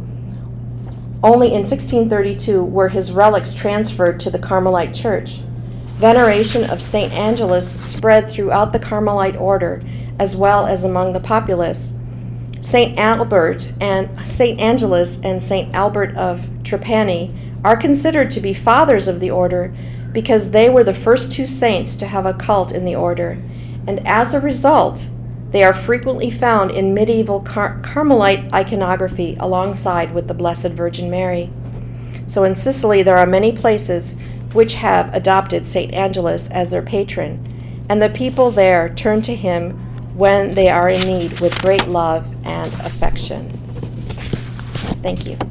only 1.24 1.48
in 1.48 1.64
1632 1.64 2.62
were 2.62 2.90
his 2.90 3.10
relics 3.10 3.52
transferred 3.52 4.20
to 4.20 4.30
the 4.30 4.38
Carmelite 4.38 4.94
church. 4.94 5.40
Veneration 5.96 6.70
of 6.70 6.80
St. 6.80 7.12
Angelus 7.12 7.72
spread 7.80 8.30
throughout 8.30 8.70
the 8.70 8.78
Carmelite 8.78 9.34
order 9.34 9.80
as 10.20 10.36
well 10.36 10.68
as 10.68 10.84
among 10.84 11.12
the 11.12 11.18
populace. 11.18 11.94
St. 12.60 12.96
Albert 12.96 13.72
and 13.80 14.08
St. 14.28 14.60
Angelus 14.60 15.18
and 15.24 15.42
St. 15.42 15.74
Albert 15.74 16.16
of 16.16 16.42
Trapani 16.62 17.34
are 17.64 17.76
considered 17.76 18.30
to 18.30 18.40
be 18.40 18.54
fathers 18.54 19.08
of 19.08 19.18
the 19.18 19.32
order 19.32 19.74
because 20.12 20.52
they 20.52 20.70
were 20.70 20.84
the 20.84 20.94
first 20.94 21.32
two 21.32 21.48
saints 21.48 21.96
to 21.96 22.06
have 22.06 22.24
a 22.24 22.34
cult 22.34 22.70
in 22.70 22.84
the 22.84 22.94
order, 22.94 23.42
and 23.88 24.06
as 24.06 24.32
a 24.32 24.40
result, 24.40 25.08
they 25.50 25.62
are 25.62 25.72
frequently 25.72 26.30
found 26.30 26.70
in 26.70 26.94
medieval 26.94 27.40
Car- 27.40 27.80
Carmelite 27.82 28.52
iconography 28.52 29.36
alongside 29.40 30.12
with 30.12 30.28
the 30.28 30.34
Blessed 30.34 30.68
Virgin 30.72 31.10
Mary. 31.10 31.50
So 32.26 32.44
in 32.44 32.54
Sicily, 32.54 33.02
there 33.02 33.16
are 33.16 33.26
many 33.26 33.52
places 33.52 34.18
which 34.52 34.74
have 34.74 35.12
adopted 35.14 35.66
St. 35.66 35.92
Angelus 35.94 36.50
as 36.50 36.70
their 36.70 36.82
patron, 36.82 37.42
and 37.88 38.02
the 38.02 38.10
people 38.10 38.50
there 38.50 38.90
turn 38.90 39.22
to 39.22 39.34
him 39.34 39.72
when 40.14 40.54
they 40.54 40.68
are 40.68 40.90
in 40.90 41.00
need 41.02 41.40
with 41.40 41.58
great 41.62 41.88
love 41.88 42.26
and 42.44 42.72
affection. 42.80 43.48
Thank 45.00 45.26
you. 45.26 45.47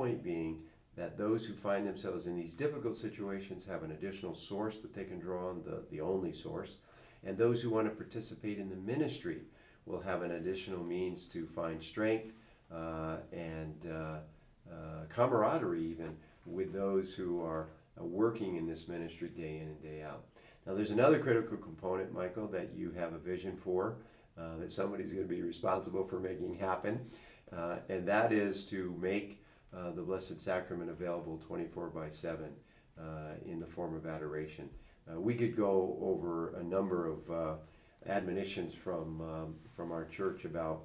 Point 0.00 0.24
being 0.24 0.56
that 0.96 1.18
those 1.18 1.44
who 1.44 1.52
find 1.52 1.86
themselves 1.86 2.26
in 2.26 2.34
these 2.34 2.54
difficult 2.54 2.96
situations 2.96 3.66
have 3.68 3.82
an 3.82 3.90
additional 3.90 4.34
source 4.34 4.78
that 4.78 4.94
they 4.94 5.04
can 5.04 5.18
draw 5.18 5.50
on, 5.50 5.62
the, 5.62 5.82
the 5.90 6.00
only 6.00 6.32
source. 6.32 6.76
And 7.22 7.36
those 7.36 7.60
who 7.60 7.68
want 7.68 7.86
to 7.86 7.94
participate 7.94 8.58
in 8.58 8.70
the 8.70 8.76
ministry 8.76 9.40
will 9.84 10.00
have 10.00 10.22
an 10.22 10.30
additional 10.32 10.82
means 10.82 11.26
to 11.26 11.46
find 11.46 11.82
strength 11.82 12.32
uh, 12.74 13.16
and 13.30 13.76
uh, 13.92 14.20
uh, 14.72 15.04
camaraderie, 15.10 15.84
even 15.84 16.16
with 16.46 16.72
those 16.72 17.12
who 17.12 17.42
are 17.42 17.68
uh, 18.00 18.04
working 18.04 18.56
in 18.56 18.66
this 18.66 18.88
ministry 18.88 19.28
day 19.28 19.58
in 19.58 19.68
and 19.68 19.82
day 19.82 20.02
out. 20.02 20.24
Now, 20.66 20.74
there's 20.74 20.92
another 20.92 21.18
critical 21.18 21.58
component, 21.58 22.14
Michael, 22.14 22.46
that 22.48 22.70
you 22.74 22.90
have 22.92 23.12
a 23.12 23.18
vision 23.18 23.54
for, 23.62 23.96
uh, 24.38 24.56
that 24.60 24.72
somebody's 24.72 25.12
going 25.12 25.28
to 25.28 25.34
be 25.34 25.42
responsible 25.42 26.06
for 26.06 26.20
making 26.20 26.54
happen, 26.54 26.98
uh, 27.54 27.76
and 27.90 28.08
that 28.08 28.32
is 28.32 28.64
to 28.64 28.96
make 28.98 29.39
uh, 29.76 29.90
the 29.92 30.02
Blessed 30.02 30.40
Sacrament 30.40 30.90
available 30.90 31.40
24 31.46 31.88
by 31.88 32.10
7 32.10 32.46
uh, 32.98 33.02
in 33.46 33.60
the 33.60 33.66
form 33.66 33.94
of 33.94 34.06
adoration. 34.06 34.68
Uh, 35.10 35.20
we 35.20 35.34
could 35.34 35.56
go 35.56 35.96
over 36.00 36.54
a 36.56 36.62
number 36.62 37.08
of 37.08 37.58
admonitions 38.06 38.74
from, 38.74 39.20
um, 39.20 39.54
from 39.76 39.92
our 39.92 40.04
church 40.06 40.44
about 40.44 40.82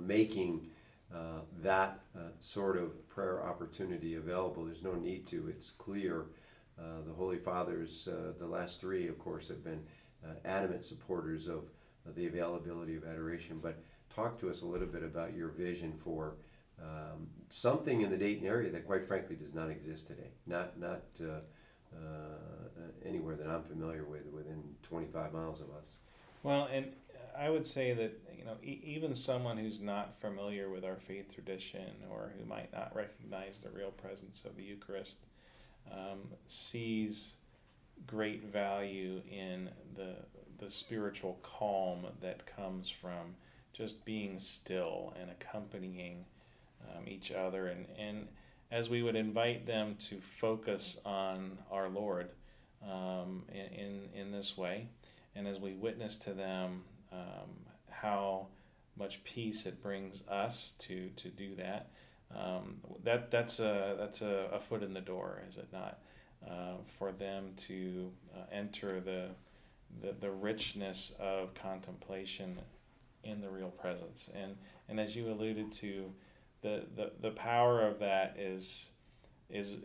making 0.00 0.66
uh, 1.14 1.40
that 1.62 2.00
uh, 2.16 2.22
sort 2.40 2.76
of 2.76 3.08
prayer 3.08 3.42
opportunity 3.42 4.16
available. 4.16 4.64
There's 4.64 4.82
no 4.82 4.94
need 4.94 5.26
to, 5.28 5.48
it's 5.48 5.70
clear. 5.70 6.26
Uh, 6.78 7.02
the 7.06 7.12
Holy 7.12 7.38
Fathers, 7.38 8.08
the 8.38 8.46
last 8.46 8.80
three, 8.80 9.06
of 9.06 9.16
course, 9.18 9.46
have 9.48 9.62
been 9.62 9.80
adamant 10.44 10.82
supporters 10.82 11.46
of 11.46 11.62
the 12.16 12.26
availability 12.26 12.96
of 12.96 13.04
adoration. 13.04 13.60
But 13.62 13.78
talk 14.14 14.40
to 14.40 14.50
us 14.50 14.62
a 14.62 14.66
little 14.66 14.88
bit 14.88 15.04
about 15.04 15.36
your 15.36 15.48
vision 15.48 15.92
for 16.02 16.34
um, 16.82 17.28
something 17.48 18.02
in 18.02 18.10
the 18.10 18.16
Dayton 18.16 18.46
area 18.46 18.70
that, 18.72 18.86
quite 18.86 19.06
frankly, 19.06 19.36
does 19.36 19.54
not 19.54 19.70
exist 19.70 20.06
today. 20.06 20.30
Not 20.46 20.78
not 20.78 21.02
uh, 21.20 21.40
uh, 21.94 22.88
anywhere 23.04 23.36
that 23.36 23.46
I'm 23.46 23.62
familiar 23.62 24.04
with, 24.04 24.26
within 24.26 24.62
25 24.82 25.32
miles 25.32 25.60
of 25.60 25.68
us. 25.70 25.96
Well, 26.42 26.68
and 26.72 26.86
I 27.36 27.50
would 27.50 27.66
say 27.66 27.92
that 27.94 28.20
you 28.36 28.44
know 28.44 28.56
e- 28.62 28.80
even 28.84 29.14
someone 29.14 29.56
who's 29.56 29.80
not 29.80 30.18
familiar 30.18 30.68
with 30.70 30.84
our 30.84 30.96
faith 30.96 31.34
tradition 31.34 31.90
or 32.10 32.32
who 32.38 32.44
might 32.44 32.72
not 32.72 32.94
recognize 32.94 33.58
the 33.58 33.70
real 33.70 33.90
presence 33.90 34.44
of 34.44 34.56
the 34.56 34.62
Eucharist 34.62 35.18
um, 35.90 36.20
sees 36.46 37.34
great 38.06 38.44
value 38.44 39.22
in 39.30 39.70
the 39.96 40.16
the 40.58 40.70
spiritual 40.70 41.38
calm 41.42 42.06
that 42.20 42.46
comes 42.46 42.88
from 42.88 43.34
just 43.72 44.04
being 44.04 44.38
still 44.38 45.12
and 45.20 45.30
accompanying 45.30 46.24
um, 46.90 47.04
each 47.06 47.32
other. 47.32 47.66
And 47.66 47.86
and 47.98 48.28
as 48.70 48.90
we 48.90 49.02
would 49.02 49.16
invite 49.16 49.66
them 49.66 49.94
to 50.00 50.20
focus 50.20 50.98
on 51.04 51.58
our 51.70 51.88
Lord 51.88 52.30
um, 52.82 53.44
in, 53.52 54.08
in, 54.14 54.32
this 54.32 54.58
way 54.58 54.88
and 55.34 55.46
as 55.46 55.58
we 55.58 55.72
witness 55.72 56.16
to 56.16 56.34
them 56.34 56.82
um, 57.12 57.48
how 57.88 58.48
much 58.96 59.22
peace 59.24 59.64
it 59.64 59.82
brings 59.82 60.22
us 60.28 60.74
to 60.78 61.08
to 61.16 61.28
do 61.28 61.54
that 61.54 61.90
um, 62.34 62.80
that 63.04 63.30
that's 63.30 63.60
a 63.60 63.96
that's 63.98 64.20
a, 64.20 64.48
a, 64.52 64.60
foot 64.60 64.82
in 64.82 64.92
the 64.92 65.00
door 65.00 65.42
is 65.48 65.56
it 65.56 65.68
not? 65.72 66.00
Uh, 66.46 66.74
for 66.98 67.12
them 67.12 67.52
to 67.56 68.10
uh, 68.36 68.40
enter 68.52 69.00
the, 69.00 69.28
the 70.02 70.12
the 70.20 70.30
richness 70.30 71.14
of 71.18 71.54
contemplation 71.54 72.58
in 73.22 73.40
the 73.40 73.48
real 73.48 73.70
presence. 73.70 74.28
And 74.34 74.56
and 74.88 75.00
as 75.00 75.14
you 75.16 75.30
alluded 75.30 75.72
to 75.72 76.12
the, 76.64 76.82
the, 76.96 77.12
the 77.20 77.30
power 77.30 77.86
of 77.86 77.98
that 78.00 78.36
is 78.38 78.86
is 79.50 79.76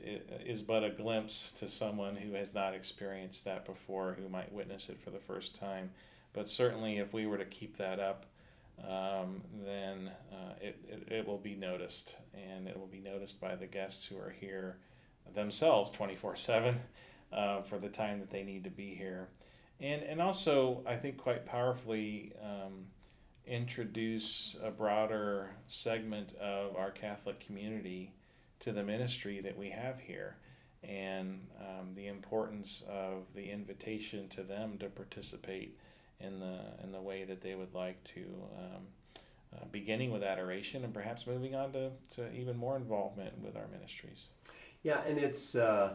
is 0.45 0.61
but 0.61 0.83
a 0.85 0.89
glimpse 0.89 1.51
to 1.51 1.67
someone 1.67 2.15
who 2.15 2.33
has 2.33 2.55
not 2.55 2.73
experienced 2.73 3.43
that 3.43 3.65
before, 3.65 4.17
who 4.19 4.29
might 4.29 4.51
witness 4.51 4.87
it 4.87 4.99
for 4.99 5.11
the 5.11 5.19
first 5.19 5.59
time. 5.59 5.91
But 6.31 6.47
certainly, 6.47 6.97
if 6.97 7.13
we 7.13 7.27
were 7.27 7.37
to 7.37 7.45
keep 7.45 7.75
that 7.77 7.99
up, 7.99 8.25
um, 8.81 9.41
then 9.65 10.09
uh, 10.31 10.53
it, 10.61 10.79
it, 10.87 11.11
it 11.11 11.27
will 11.27 11.37
be 11.37 11.55
noticed, 11.55 12.15
and 12.33 12.67
it 12.67 12.79
will 12.79 12.87
be 12.87 13.01
noticed 13.01 13.41
by 13.41 13.55
the 13.55 13.67
guests 13.67 14.05
who 14.05 14.17
are 14.17 14.33
here 14.39 14.77
themselves 15.35 15.91
twenty 15.91 16.15
four 16.15 16.37
seven 16.37 16.79
uh, 17.33 17.61
for 17.61 17.77
the 17.77 17.89
time 17.89 18.21
that 18.21 18.29
they 18.31 18.43
need 18.43 18.63
to 18.63 18.71
be 18.71 18.95
here, 18.95 19.27
and 19.81 20.01
and 20.03 20.21
also 20.21 20.81
I 20.87 20.95
think 20.95 21.17
quite 21.17 21.45
powerfully. 21.45 22.31
Um, 22.41 22.85
introduce 23.49 24.55
a 24.63 24.69
broader 24.69 25.49
segment 25.67 26.35
of 26.35 26.75
our 26.75 26.91
Catholic 26.91 27.39
community 27.39 28.13
to 28.59 28.71
the 28.71 28.83
ministry 28.83 29.41
that 29.41 29.57
we 29.57 29.69
have 29.69 29.99
here 29.99 30.35
and 30.83 31.41
um, 31.59 31.89
the 31.95 32.07
importance 32.07 32.83
of 32.87 33.23
the 33.35 33.49
invitation 33.49 34.29
to 34.29 34.43
them 34.43 34.77
to 34.77 34.87
participate 34.87 35.77
in 36.21 36.39
the 36.39 36.59
in 36.83 36.91
the 36.91 37.01
way 37.01 37.23
that 37.23 37.41
they 37.41 37.55
would 37.55 37.73
like 37.73 38.01
to 38.03 38.21
um, 38.57 38.83
uh, 39.53 39.65
beginning 39.71 40.11
with 40.11 40.23
adoration 40.23 40.83
and 40.83 40.93
perhaps 40.93 41.25
moving 41.25 41.55
on 41.55 41.71
to, 41.71 41.89
to 42.13 42.31
even 42.33 42.55
more 42.55 42.77
involvement 42.77 43.37
with 43.41 43.55
our 43.55 43.67
ministries. 43.71 44.27
Yeah, 44.83 45.01
and 45.07 45.17
it's 45.17 45.55
uh, 45.55 45.93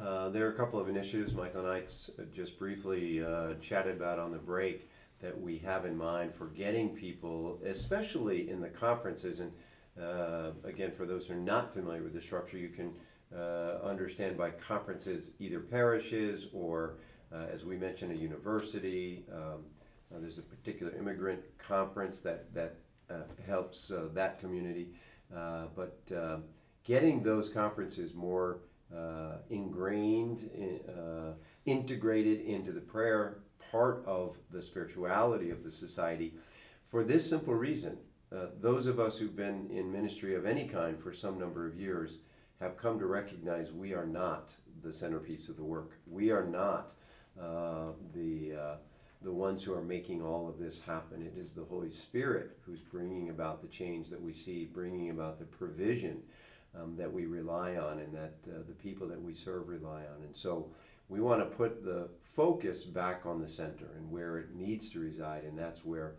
uh, 0.00 0.28
there 0.30 0.46
are 0.46 0.52
a 0.52 0.56
couple 0.56 0.78
of 0.78 0.88
initiatives 0.88 1.34
Michael 1.34 1.66
and 1.66 1.68
I 1.68 1.82
just 2.34 2.58
briefly 2.58 3.24
uh, 3.24 3.54
chatted 3.60 3.96
about 3.96 4.18
on 4.18 4.30
the 4.30 4.38
break 4.38 4.88
that 5.22 5.40
we 5.40 5.56
have 5.58 5.86
in 5.86 5.96
mind 5.96 6.34
for 6.34 6.46
getting 6.46 6.90
people, 6.90 7.58
especially 7.64 8.50
in 8.50 8.60
the 8.60 8.68
conferences. 8.68 9.40
And 9.40 9.52
uh, 10.00 10.50
again, 10.64 10.90
for 10.90 11.06
those 11.06 11.26
who 11.26 11.34
are 11.34 11.36
not 11.36 11.72
familiar 11.72 12.02
with 12.02 12.12
the 12.12 12.20
structure, 12.20 12.58
you 12.58 12.68
can 12.68 12.92
uh, 13.34 13.78
understand 13.84 14.36
by 14.36 14.50
conferences 14.50 15.30
either 15.38 15.60
parishes 15.60 16.48
or, 16.52 16.96
uh, 17.32 17.46
as 17.52 17.64
we 17.64 17.76
mentioned, 17.76 18.12
a 18.12 18.16
university. 18.16 19.24
Um, 19.32 19.64
uh, 20.14 20.18
there's 20.20 20.38
a 20.38 20.42
particular 20.42 20.92
immigrant 20.98 21.40
conference 21.56 22.18
that 22.18 22.52
that 22.52 22.74
uh, 23.08 23.22
helps 23.46 23.90
uh, 23.90 24.08
that 24.12 24.40
community, 24.40 24.88
but 25.30 25.98
um, 26.14 26.44
getting 26.84 27.22
those 27.22 27.48
conferences 27.48 28.12
more 28.12 28.58
ingrained, 29.48 30.50
in, 30.54 30.80
integrated 31.64 32.40
into 32.40 32.72
the 32.72 32.80
prayer 32.80 33.38
part 33.72 34.04
of 34.06 34.36
the 34.50 34.62
spirituality 34.62 35.50
of 35.50 35.64
the 35.64 35.70
society 35.70 36.34
for 36.90 37.02
this 37.02 37.28
simple 37.28 37.54
reason. 37.54 37.96
Uh, 38.30 38.46
those 38.60 38.86
of 38.86 39.00
us 39.00 39.16
who've 39.16 39.34
been 39.34 39.68
in 39.70 39.90
ministry 39.90 40.34
of 40.34 40.46
any 40.46 40.68
kind 40.68 41.02
for 41.02 41.12
some 41.12 41.38
number 41.38 41.66
of 41.66 41.74
years 41.74 42.18
have 42.60 42.76
come 42.76 42.98
to 42.98 43.06
recognize 43.06 43.72
we 43.72 43.94
are 43.94 44.06
not 44.06 44.52
the 44.84 44.92
centerpiece 44.92 45.48
of 45.48 45.56
the 45.56 45.64
work. 45.64 45.92
We 46.06 46.30
are 46.30 46.44
not 46.44 46.92
uh, 47.40 47.92
the, 48.14 48.54
uh, 48.54 48.76
the 49.22 49.32
ones 49.32 49.64
who 49.64 49.72
are 49.74 49.82
making 49.82 50.22
all 50.22 50.48
of 50.48 50.58
this 50.58 50.78
happen. 50.86 51.22
It 51.22 51.38
is 51.38 51.52
the 51.52 51.64
Holy 51.64 51.90
Spirit 51.90 52.58
who's 52.64 52.80
bringing 52.80 53.30
about 53.30 53.62
the 53.62 53.68
change 53.68 54.08
that 54.10 54.20
we 54.20 54.32
see, 54.32 54.66
bringing 54.72 55.10
about 55.10 55.38
the 55.38 55.46
provision 55.46 56.18
um, 56.78 56.94
that 56.96 57.12
we 57.12 57.26
rely 57.26 57.76
on 57.76 58.00
and 58.00 58.14
that 58.14 58.34
uh, 58.48 58.58
the 58.68 58.74
people 58.74 59.08
that 59.08 59.20
we 59.20 59.34
serve 59.34 59.68
rely 59.68 60.00
on. 60.00 60.22
And 60.24 60.36
so 60.36 60.68
we 61.08 61.20
want 61.20 61.40
to 61.40 61.56
put 61.56 61.84
the 61.84 62.08
focus 62.34 62.82
back 62.82 63.26
on 63.26 63.40
the 63.40 63.48
center 63.48 63.90
and 63.96 64.10
where 64.10 64.38
it 64.38 64.54
needs 64.54 64.88
to 64.90 65.00
reside, 65.00 65.44
and 65.44 65.58
that's 65.58 65.84
where 65.84 66.14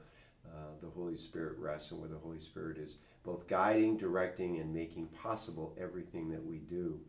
uh, 0.47 0.71
the 0.81 0.89
Holy 0.89 1.17
Spirit 1.17 1.57
rests 1.57 1.91
and 1.91 1.99
where 1.99 2.09
the 2.09 2.17
Holy 2.17 2.39
Spirit 2.39 2.77
is 2.77 2.97
both 3.23 3.47
guiding, 3.47 3.97
directing, 3.97 4.59
and 4.59 4.73
making 4.73 5.07
possible 5.07 5.75
everything 5.79 6.29
that 6.29 6.45
we 6.45 6.57
do. 6.57 6.99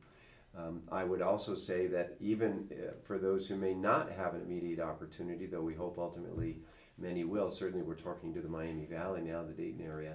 Um, 0.57 0.83
I 0.91 1.03
would 1.03 1.21
also 1.21 1.55
say 1.57 1.89
that 1.89 2.17
even 2.21 2.69
uh, 2.71 2.93
for 3.05 3.19
those 3.19 3.47
who 3.47 3.57
may 3.57 3.75
not 3.75 4.13
have 4.13 4.35
an 4.35 4.43
immediate 4.43 4.79
opportunity, 4.79 5.47
though 5.47 5.63
we 5.63 5.75
hope 5.75 5.99
ultimately 5.99 6.59
many 6.97 7.25
will, 7.25 7.51
certainly 7.51 7.83
we're 7.83 7.95
talking 7.95 8.33
to 8.35 8.41
the 8.41 8.49
Miami 8.49 8.85
Valley 8.85 9.21
now, 9.21 9.43
the 9.43 9.53
Dayton 9.53 9.85
area. 9.85 10.15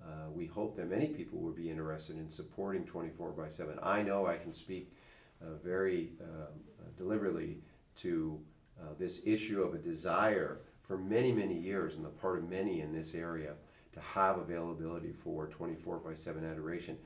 Uh, 0.00 0.30
we 0.32 0.46
hope 0.46 0.76
that 0.76 0.88
many 0.88 1.08
people 1.08 1.40
will 1.40 1.52
be 1.52 1.68
interested 1.68 2.16
in 2.16 2.30
supporting 2.30 2.84
24 2.84 3.32
by 3.32 3.48
7. 3.48 3.78
I 3.82 4.00
know 4.02 4.26
I 4.26 4.36
can 4.36 4.52
speak 4.52 4.92
uh, 5.42 5.56
very 5.62 6.12
um, 6.22 6.60
deliberately 6.96 7.58
to 7.96 8.38
uh, 8.80 8.94
this 8.98 9.20
issue 9.24 9.62
of 9.62 9.74
a 9.74 9.78
desire 9.78 10.60
for 10.86 10.98
many, 10.98 11.32
many 11.32 11.56
years 11.56 11.94
on 11.96 12.02
the 12.02 12.08
part 12.08 12.38
of 12.38 12.48
many 12.48 12.80
in 12.80 12.92
this 12.92 13.14
area 13.14 13.52
to 13.92 14.00
have 14.00 14.38
availability 14.38 15.12
for 15.12 15.46
24 15.46 15.98
by 15.98 16.14
7 16.14 16.44
adoration. 16.44 16.96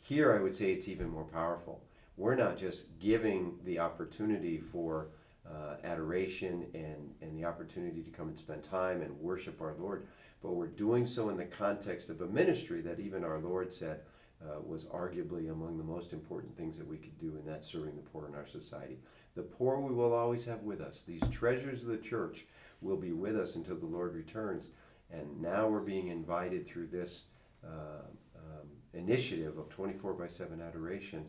Here, 0.00 0.34
I 0.34 0.40
would 0.40 0.54
say 0.54 0.72
it's 0.72 0.88
even 0.88 1.08
more 1.08 1.24
powerful. 1.24 1.82
We're 2.16 2.34
not 2.34 2.56
just 2.56 2.84
giving 2.98 3.58
the 3.64 3.78
opportunity 3.78 4.58
for 4.58 5.08
uh, 5.46 5.76
adoration 5.84 6.66
and, 6.74 7.10
and 7.20 7.36
the 7.36 7.44
opportunity 7.44 8.02
to 8.02 8.10
come 8.10 8.28
and 8.28 8.38
spend 8.38 8.62
time 8.62 9.02
and 9.02 9.18
worship 9.20 9.60
our 9.60 9.74
Lord, 9.78 10.06
but 10.42 10.54
we're 10.54 10.66
doing 10.66 11.06
so 11.06 11.28
in 11.28 11.36
the 11.36 11.44
context 11.44 12.08
of 12.08 12.20
a 12.20 12.26
ministry 12.26 12.80
that 12.82 13.00
even 13.00 13.24
our 13.24 13.38
Lord 13.38 13.72
said 13.72 14.00
uh, 14.42 14.60
was 14.64 14.84
arguably 14.86 15.50
among 15.50 15.78
the 15.78 15.84
most 15.84 16.12
important 16.12 16.56
things 16.56 16.76
that 16.78 16.86
we 16.86 16.96
could 16.96 17.18
do, 17.18 17.28
and 17.28 17.46
that's 17.46 17.66
serving 17.66 17.96
the 17.96 18.02
poor 18.02 18.28
in 18.28 18.34
our 18.34 18.46
society. 18.46 18.98
The 19.36 19.42
poor 19.42 19.78
we 19.78 19.94
will 19.94 20.14
always 20.14 20.46
have 20.46 20.62
with 20.62 20.80
us. 20.80 21.02
These 21.06 21.22
treasures 21.30 21.82
of 21.82 21.88
the 21.88 21.98
church 21.98 22.46
will 22.80 22.96
be 22.96 23.12
with 23.12 23.36
us 23.36 23.54
until 23.54 23.76
the 23.76 23.86
Lord 23.86 24.14
returns. 24.14 24.68
And 25.12 25.40
now 25.40 25.68
we're 25.68 25.80
being 25.80 26.08
invited 26.08 26.66
through 26.66 26.88
this 26.88 27.24
uh, 27.62 28.06
um, 28.34 28.66
initiative 28.94 29.58
of 29.58 29.68
24 29.68 30.14
by 30.14 30.26
7 30.26 30.60
adoration 30.60 31.24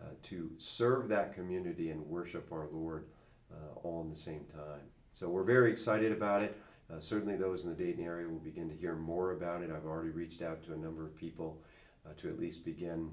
uh, 0.00 0.06
to 0.24 0.50
serve 0.58 1.08
that 1.08 1.34
community 1.34 1.90
and 1.90 2.00
worship 2.06 2.50
our 2.50 2.68
Lord 2.72 3.04
uh, 3.52 3.78
all 3.82 4.00
in 4.00 4.08
the 4.08 4.16
same 4.16 4.44
time. 4.52 4.80
So 5.12 5.28
we're 5.28 5.44
very 5.44 5.70
excited 5.70 6.10
about 6.10 6.42
it. 6.42 6.58
Uh, 6.90 7.00
certainly, 7.00 7.36
those 7.36 7.64
in 7.64 7.68
the 7.68 7.76
Dayton 7.76 8.02
area 8.02 8.26
will 8.26 8.38
begin 8.38 8.68
to 8.68 8.74
hear 8.74 8.96
more 8.96 9.32
about 9.32 9.62
it. 9.62 9.70
I've 9.70 9.86
already 9.86 10.10
reached 10.10 10.42
out 10.42 10.64
to 10.64 10.72
a 10.72 10.76
number 10.76 11.04
of 11.04 11.14
people 11.14 11.58
uh, 12.06 12.10
to 12.20 12.28
at 12.28 12.40
least 12.40 12.64
begin 12.64 13.10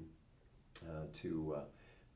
uh, 0.88 1.04
to 1.22 1.56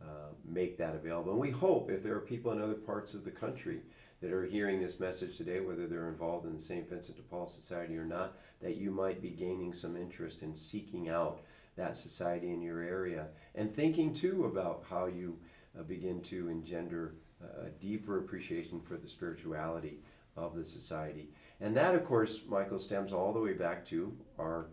uh, 0.03 0.33
make 0.45 0.79
that 0.79 0.95
available. 0.95 1.33
And 1.33 1.41
we 1.41 1.51
hope 1.51 1.91
if 1.91 2.03
there 2.03 2.15
are 2.15 2.21
people 2.21 2.53
in 2.53 2.61
other 2.61 2.75
parts 2.75 3.15
of 3.15 3.25
the 3.25 3.31
country 3.31 3.81
that 4.21 4.33
are 4.33 4.45
hearing 4.45 4.81
this 4.81 5.01
message 5.01 5.37
today, 5.37 5.61
whether 5.61 5.87
they're 5.87 6.09
involved 6.09 6.47
in 6.47 6.57
the 6.57 6.63
St. 6.63 6.89
Vincent 6.89 7.17
de 7.17 7.23
Paul 7.23 7.47
Society 7.47 7.97
or 7.97 8.05
not, 8.05 8.37
that 8.63 8.77
you 8.77 8.91
might 8.91 9.21
be 9.21 9.31
gaining 9.31 9.75
some 9.75 9.97
interest 9.97 10.43
in 10.43 10.55
seeking 10.55 11.09
out 11.09 11.43
that 11.77 11.97
society 11.97 12.53
in 12.53 12.63
your 12.63 12.81
area 12.81 13.27
and 13.55 13.75
thinking 13.75 14.15
too 14.15 14.45
about 14.45 14.85
how 14.89 15.07
you 15.07 15.37
uh, 15.79 15.83
begin 15.83 16.21
to 16.23 16.49
engender 16.49 17.15
a 17.63 17.69
deeper 17.81 18.19
appreciation 18.19 18.81
for 18.81 18.97
the 18.97 19.09
spirituality 19.09 19.99
of 20.37 20.55
the 20.55 20.65
society. 20.65 21.29
And 21.61 21.77
that, 21.77 21.95
of 21.95 22.05
course, 22.05 22.41
Michael, 22.49 22.79
stems 22.79 23.13
all 23.13 23.33
the 23.33 23.41
way 23.41 23.53
back 23.53 23.87
to 23.89 24.17
our, 24.39 24.67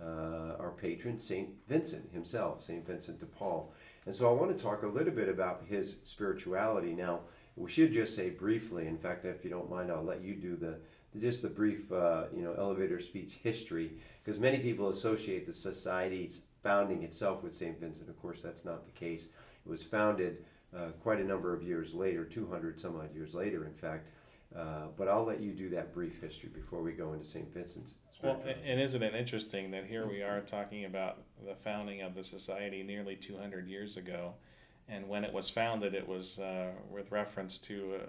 uh, 0.00 0.56
our 0.58 0.72
patron, 0.76 1.18
St. 1.18 1.48
Vincent 1.68 2.10
himself, 2.12 2.62
St. 2.62 2.86
Vincent 2.86 3.18
de 3.18 3.26
Paul. 3.26 3.72
And 4.08 4.16
so 4.16 4.26
I 4.26 4.32
want 4.32 4.56
to 4.56 4.64
talk 4.64 4.84
a 4.84 4.86
little 4.86 5.12
bit 5.12 5.28
about 5.28 5.64
his 5.68 5.96
spirituality. 6.04 6.94
Now, 6.94 7.20
we 7.56 7.70
should 7.70 7.92
just 7.92 8.16
say 8.16 8.30
briefly, 8.30 8.86
in 8.86 8.96
fact, 8.96 9.26
if 9.26 9.44
you 9.44 9.50
don't 9.50 9.68
mind, 9.68 9.92
I'll 9.92 10.02
let 10.02 10.22
you 10.22 10.34
do 10.34 10.56
the, 10.56 10.76
just 11.20 11.42
the 11.42 11.48
brief, 11.48 11.92
uh, 11.92 12.22
you 12.34 12.40
know, 12.40 12.54
elevator 12.56 13.02
speech 13.02 13.34
history, 13.42 13.90
because 14.24 14.40
many 14.40 14.60
people 14.60 14.88
associate 14.88 15.46
the 15.46 15.52
society's 15.52 16.40
founding 16.62 17.02
itself 17.02 17.42
with 17.42 17.54
St. 17.54 17.78
Vincent. 17.78 18.08
Of 18.08 18.18
course, 18.22 18.40
that's 18.40 18.64
not 18.64 18.86
the 18.86 18.98
case. 18.98 19.24
It 19.24 19.68
was 19.68 19.82
founded 19.82 20.38
uh, 20.74 20.92
quite 21.02 21.20
a 21.20 21.24
number 21.24 21.52
of 21.52 21.62
years 21.62 21.92
later, 21.92 22.24
200 22.24 22.80
some 22.80 22.96
odd 22.96 23.14
years 23.14 23.34
later, 23.34 23.66
in 23.66 23.74
fact. 23.74 24.08
Uh, 24.56 24.86
but 24.96 25.06
I'll 25.06 25.26
let 25.26 25.42
you 25.42 25.52
do 25.52 25.68
that 25.68 25.92
brief 25.92 26.18
history 26.18 26.48
before 26.48 26.82
we 26.82 26.92
go 26.92 27.12
into 27.12 27.26
St. 27.26 27.52
Vincent's. 27.52 27.92
Well, 28.22 28.40
and 28.64 28.80
isn't 28.80 29.02
it 29.02 29.14
interesting 29.14 29.70
that 29.70 29.84
here 29.84 30.06
we 30.06 30.22
are 30.22 30.40
talking 30.40 30.84
about 30.84 31.18
the 31.46 31.54
founding 31.54 32.02
of 32.02 32.14
the 32.14 32.24
society 32.24 32.82
nearly 32.82 33.14
200 33.14 33.68
years 33.68 33.96
ago, 33.96 34.34
and 34.88 35.08
when 35.08 35.22
it 35.22 35.32
was 35.32 35.48
founded, 35.48 35.94
it 35.94 36.08
was 36.08 36.38
uh, 36.40 36.70
with 36.90 37.12
reference 37.12 37.58
to 37.58 38.00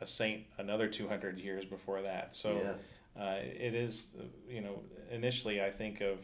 a, 0.00 0.02
a, 0.02 0.06
saint 0.06 0.44
another 0.58 0.86
200 0.86 1.38
years 1.38 1.64
before 1.64 2.02
that. 2.02 2.34
So 2.34 2.76
yeah. 3.16 3.22
uh, 3.22 3.38
it 3.42 3.74
is, 3.74 4.08
you 4.48 4.60
know, 4.60 4.80
initially 5.10 5.60
I 5.60 5.70
think 5.70 6.00
of 6.00 6.18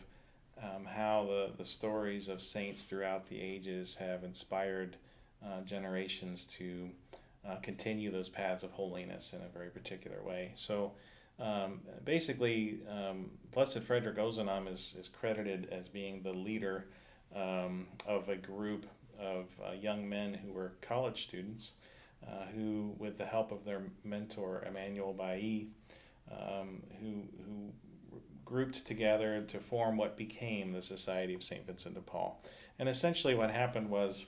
um, 0.63 0.85
how 0.85 1.27
the, 1.29 1.51
the 1.59 1.65
stories 1.65 2.29
of 2.29 2.41
saints 2.41 2.85
throughout 2.85 3.29
the 3.29 3.41
ages 3.41 3.97
have 3.97 4.23
inspired 4.23 4.97
uh, 5.45 5.63
generations 5.63 6.45
to 6.45 6.91
uh, 7.47 7.57
continue 7.57 8.11
those 8.11 8.29
paths 8.29 8.63
of 8.63 8.71
holiness 8.73 9.33
in 9.33 9.41
a 9.43 9.49
very 9.49 9.71
particular 9.71 10.23
way. 10.23 10.53
So 10.55 10.93
um, 11.39 11.81
basically, 12.05 12.81
um, 12.91 13.31
Blessed 13.53 13.81
Frederick 13.81 14.17
Ozanam 14.17 14.71
is, 14.71 14.97
is 14.99 15.09
credited 15.09 15.69
as 15.71 15.89
being 15.89 16.23
the 16.23 16.33
leader 16.33 16.87
um, 17.35 17.87
of 18.07 18.29
a 18.29 18.37
group 18.37 18.87
of 19.21 19.47
uh, 19.67 19.73
young 19.73 20.09
men 20.09 20.35
who 20.35 20.53
were 20.53 20.73
college 20.81 21.25
students 21.25 21.73
uh, 22.27 22.47
who, 22.55 22.95
with 22.99 23.19
the 23.19 23.25
help 23.25 23.53
of 23.53 23.65
their 23.65 23.83
mentor 24.05 24.65
Emmanuel 24.67 25.13
Bailly, 25.13 25.69
um, 26.31 26.83
who, 27.01 27.23
who 27.45 27.73
grouped 28.45 28.87
together 28.87 29.43
to 29.43 29.61
form 29.61 29.97
what 29.97 30.17
became 30.17 30.73
the 30.73 30.83
Society 30.83 31.35
of 31.35 31.45
St. 31.45 31.67
Vincent 31.67 31.95
de 31.95 32.01
Paul. 32.01 32.43
And 32.79 32.89
essentially, 32.89 33.35
what 33.35 33.51
happened 33.51 33.91
was 33.91 34.27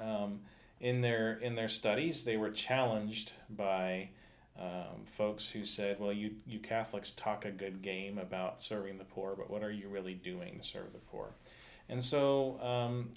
um, 0.00 0.40
in 0.80 1.00
their 1.00 1.34
in 1.38 1.54
their 1.54 1.68
studies, 1.68 2.24
they 2.24 2.36
were 2.36 2.50
challenged 2.50 3.32
by 3.50 4.10
um, 4.58 5.04
folks 5.04 5.48
who 5.48 5.64
said, 5.64 6.00
"Well, 6.00 6.12
you 6.12 6.32
you 6.46 6.58
Catholics 6.58 7.12
talk 7.12 7.44
a 7.44 7.50
good 7.50 7.82
game 7.82 8.18
about 8.18 8.60
serving 8.60 8.98
the 8.98 9.04
poor, 9.04 9.34
but 9.36 9.50
what 9.50 9.62
are 9.62 9.70
you 9.70 9.88
really 9.88 10.14
doing 10.14 10.58
to 10.58 10.64
serve 10.64 10.92
the 10.92 10.98
poor?" 10.98 11.30
And 11.88 12.02
so 12.02 12.60
um, 12.60 13.10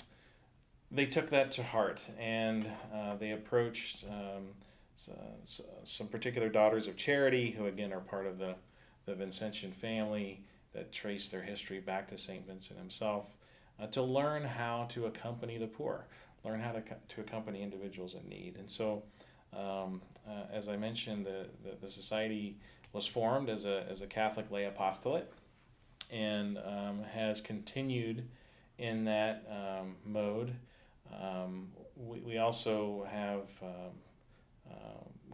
they 0.92 1.06
took 1.06 1.30
that 1.32 1.52
to 1.54 1.64
heart, 1.64 2.04
and 2.20 2.70
uh, 2.94 3.16
they 3.16 3.32
approached 3.32 4.06
um, 4.10 4.50
so, 4.96 5.14
so 5.46 5.64
some 5.84 6.08
particular 6.08 6.50
daughters 6.50 6.88
of 6.88 6.96
charity, 6.96 7.52
who 7.52 7.66
again 7.66 7.92
are 7.92 8.02
part 8.02 8.28
of 8.28 8.38
the 8.38 8.56
the 9.06 9.14
Vincentian 9.14 9.74
family 9.74 10.44
that 10.74 10.92
trace 10.92 11.28
their 11.28 11.42
history 11.42 11.80
back 11.80 12.08
to 12.08 12.18
Saint 12.18 12.48
Vincent 12.48 12.80
himself, 12.80 13.36
uh, 13.80 13.88
to 13.88 14.02
learn 14.02 14.44
how 14.44 14.88
to 14.92 15.06
accompany 15.08 15.58
the 15.58 15.68
poor 15.68 16.06
learn 16.44 16.60
how 16.60 16.72
to, 16.72 16.82
to 16.82 17.22
accompany 17.22 17.62
individuals 17.62 18.16
in 18.16 18.28
need. 18.28 18.56
And 18.58 18.70
so, 18.70 19.04
um, 19.54 20.02
uh, 20.28 20.44
as 20.54 20.68
I 20.68 20.78
mentioned, 20.78 21.26
the, 21.26 21.48
the, 21.64 21.76
the, 21.82 21.90
society 21.90 22.58
was 22.94 23.06
formed 23.06 23.50
as 23.50 23.66
a, 23.66 23.86
as 23.90 24.02
a 24.02 24.08
Catholic 24.08 24.50
lay 24.52 24.66
apostolate 24.66 25.32
and 26.10 26.58
um, 26.60 27.04
has 27.14 27.42
continued 27.42 28.28
in 28.78 29.06
that 29.06 29.46
um, 29.50 29.96
mode. 30.06 30.54
Um, 31.12 31.70
we, 31.96 32.20
we 32.20 32.38
also 32.38 33.08
have 33.10 33.50
uh, 33.62 33.90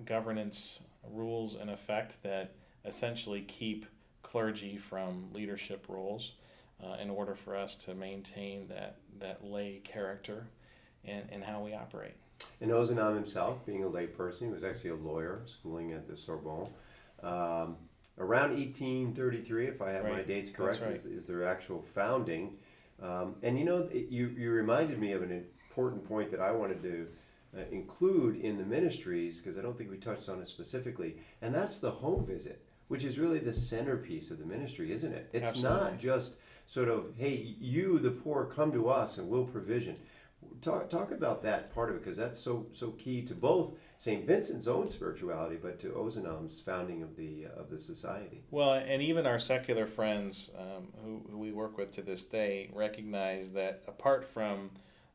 governance 0.07 0.79
rules 1.11 1.55
in 1.55 1.69
effect 1.69 2.21
that 2.23 2.53
essentially 2.85 3.41
keep 3.41 3.85
clergy 4.23 4.77
from 4.77 5.29
leadership 5.33 5.85
roles 5.87 6.33
uh, 6.83 6.95
in 7.01 7.09
order 7.09 7.35
for 7.35 7.55
us 7.55 7.75
to 7.75 7.93
maintain 7.93 8.67
that, 8.67 8.97
that 9.19 9.43
lay 9.43 9.81
character 9.83 10.47
and, 11.05 11.23
and 11.31 11.43
how 11.43 11.61
we 11.61 11.73
operate. 11.73 12.15
And 12.61 12.71
Ozanam 12.71 13.15
himself, 13.15 13.65
being 13.65 13.83
a 13.83 13.87
layperson, 13.87 14.39
he 14.39 14.47
was 14.47 14.63
actually 14.63 14.91
a 14.91 14.95
lawyer 14.95 15.41
schooling 15.45 15.93
at 15.93 16.07
the 16.07 16.17
Sorbonne. 16.17 16.69
Um, 17.23 17.77
around 18.19 18.55
1833, 18.55 19.67
if 19.67 19.81
I 19.81 19.91
have 19.91 20.05
right. 20.05 20.13
my 20.13 20.21
dates 20.21 20.49
correct, 20.49 20.81
right. 20.81 20.93
is, 20.93 21.05
is, 21.05 21.25
their 21.25 21.45
actual 21.45 21.85
founding. 21.93 22.57
Um, 23.01 23.35
and 23.43 23.57
you 23.57 23.65
know, 23.65 23.87
it, 23.91 24.07
you, 24.09 24.27
you 24.29 24.51
reminded 24.51 24.99
me 24.99 25.11
of 25.11 25.21
an 25.21 25.45
important 25.69 26.07
point 26.07 26.31
that 26.31 26.39
I 26.39 26.51
wanted 26.51 26.81
to 26.83 27.07
uh, 27.57 27.61
include 27.71 28.41
in 28.41 28.57
the 28.57 28.65
ministries, 28.65 29.39
because 29.39 29.57
I 29.57 29.61
don't 29.61 29.77
think 29.77 29.89
we 29.89 29.97
touched 29.97 30.29
on 30.29 30.41
it 30.41 30.47
specifically, 30.47 31.17
and 31.41 31.53
that's 31.53 31.79
the 31.79 31.91
home 31.91 32.25
visit, 32.25 32.63
which 32.87 33.03
is 33.03 33.19
really 33.19 33.39
the 33.39 33.53
centerpiece 33.53 34.31
of 34.31 34.39
the 34.39 34.45
ministry, 34.45 34.91
isn't 34.91 35.13
it? 35.13 35.29
It's 35.33 35.49
Absolutely. 35.49 35.79
not 35.79 35.99
just 35.99 36.33
sort 36.67 36.89
of, 36.89 37.05
hey, 37.17 37.55
you, 37.59 37.99
the 37.99 38.11
poor, 38.11 38.45
come 38.45 38.71
to 38.73 38.89
us 38.89 39.17
and 39.17 39.29
we'll 39.29 39.45
provision 39.45 39.95
talk 40.61 40.89
talk 40.89 41.11
about 41.11 41.43
that 41.43 41.73
part 41.73 41.89
of 41.89 41.95
it 41.95 42.03
because 42.03 42.17
that's 42.17 42.39
so 42.39 42.65
so 42.73 42.91
key 42.91 43.21
to 43.23 43.33
both 43.33 43.73
St. 43.99 44.27
Vincent's 44.27 44.67
own 44.67 44.89
spirituality, 44.89 45.57
but 45.59 45.79
to 45.79 45.87
Ozanam's 45.87 46.59
founding 46.59 47.01
of 47.01 47.15
the 47.15 47.47
uh, 47.47 47.61
of 47.61 47.69
the 47.69 47.79
society. 47.79 48.43
Well, 48.51 48.73
and 48.73 49.01
even 49.01 49.25
our 49.25 49.39
secular 49.39 49.87
friends 49.87 50.51
um, 50.57 50.89
who, 51.03 51.21
who 51.31 51.37
we 51.37 51.51
work 51.51 51.77
with 51.77 51.91
to 51.93 52.01
this 52.01 52.23
day 52.23 52.69
recognize 52.73 53.51
that 53.53 53.83
apart 53.87 54.25
from 54.25 54.71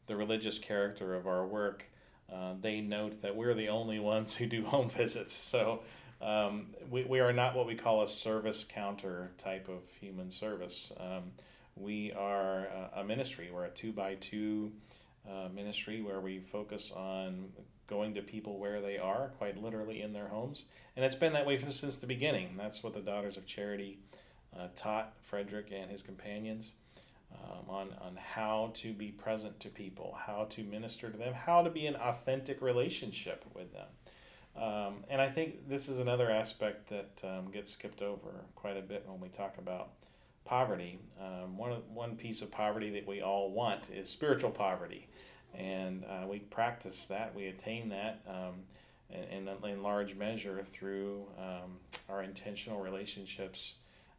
the 0.07 0.17
religious 0.17 0.59
character 0.59 1.15
of 1.15 1.29
our 1.29 1.47
work, 1.47 1.85
uh, 2.33 2.55
they 2.61 2.81
note 2.81 3.23
that 3.23 3.37
we're 3.37 3.55
the 3.55 3.69
only 3.69 4.01
ones 4.01 4.35
who 4.35 4.47
do 4.47 4.65
home 4.67 4.91
visits. 4.91 5.33
So. 5.33 5.81
Um, 6.21 6.67
we, 6.89 7.03
we 7.03 7.19
are 7.19 7.33
not 7.33 7.57
what 7.57 7.67
we 7.67 7.75
call 7.75 8.05
a 8.05 8.07
service 8.07 8.63
counter 8.63 9.33
type 9.39 9.69
of 9.69 9.81
human 10.01 10.31
service. 10.31 10.93
Um, 11.01 11.33
we 11.75 12.13
are 12.13 12.67
a, 12.95 13.01
a 13.01 13.05
ministry. 13.05 13.51
We're 13.53 13.65
a 13.65 13.71
two 13.71 13.93
by 13.93 14.15
two 14.15 14.71
uh, 15.29 15.49
ministry 15.55 16.03
where 16.03 16.21
we 16.21 16.41
focus 16.41 16.93
on 16.93 17.49
going 17.87 18.15
to 18.15 18.23
people 18.23 18.59
where 18.59 18.81
they 18.81 18.99
are, 18.99 19.31
quite 19.39 19.63
literally 19.63 20.03
in 20.03 20.13
their 20.13 20.29
homes. 20.29 20.65
And 20.97 21.05
it's 21.05 21.15
been 21.15 21.33
that 21.35 21.47
way 21.47 21.59
since 21.59 21.97
the 21.99 22.07
beginning. 22.07 22.55
That's 22.57 22.83
what 22.83 22.95
the 22.95 23.01
Daughters 23.01 23.37
of 23.37 23.47
Charity 23.47 23.99
uh, 24.57 24.69
taught 24.75 25.13
Frederick 25.21 25.73
and 25.73 25.91
his 25.91 26.03
companions 26.03 26.73
um, 27.33 27.69
on, 27.69 27.89
on 28.01 28.17
how 28.17 28.71
to 28.75 28.93
be 28.93 29.09
present 29.09 29.59
to 29.61 29.69
people, 29.69 30.17
how 30.27 30.47
to 30.51 30.63
minister 30.63 31.11
to 31.11 31.17
them, 31.17 31.35
how 31.35 31.63
to 31.63 31.71
be 31.71 31.87
in 31.87 31.97
authentic 31.97 32.61
relationship 32.61 33.45
with 33.55 33.73
them. 33.73 33.87
Um, 34.55 35.05
and 35.09 35.21
I 35.21 35.31
think 35.31 35.69
this 35.69 35.89
is 35.89 35.99
another 35.99 36.31
aspect 36.31 36.89
that 36.91 37.21
um, 37.25 37.51
gets 37.51 37.71
skipped 37.71 38.03
over 38.03 38.29
quite 38.55 38.77
a 38.77 38.83
bit 38.83 39.05
when 39.07 39.21
we 39.21 39.29
talk 39.29 39.57
about 39.59 39.91
poverty. 40.45 40.99
Um, 41.21 41.57
one, 41.57 41.73
one 41.93 42.17
piece 42.17 42.43
of 42.43 42.51
poverty 42.51 42.91
that 42.91 43.07
we 43.07 43.23
all 43.23 43.51
want 43.51 43.91
is 43.91 44.09
spiritual 44.09 44.51
poverty 44.51 45.09
and 45.55 46.05
uh, 46.05 46.27
we 46.27 46.39
practice 46.39 47.07
that. 47.07 47.35
We 47.35 47.47
attain 47.47 47.91
that 47.91 48.23
um, 48.27 48.55
in, 49.11 49.49
in, 49.49 49.83
large 49.83 50.15
measure 50.15 50.63
through 50.65 51.27
um, 51.39 51.79
our 52.09 52.23
intentional 52.23 52.81
relationships 52.81 53.75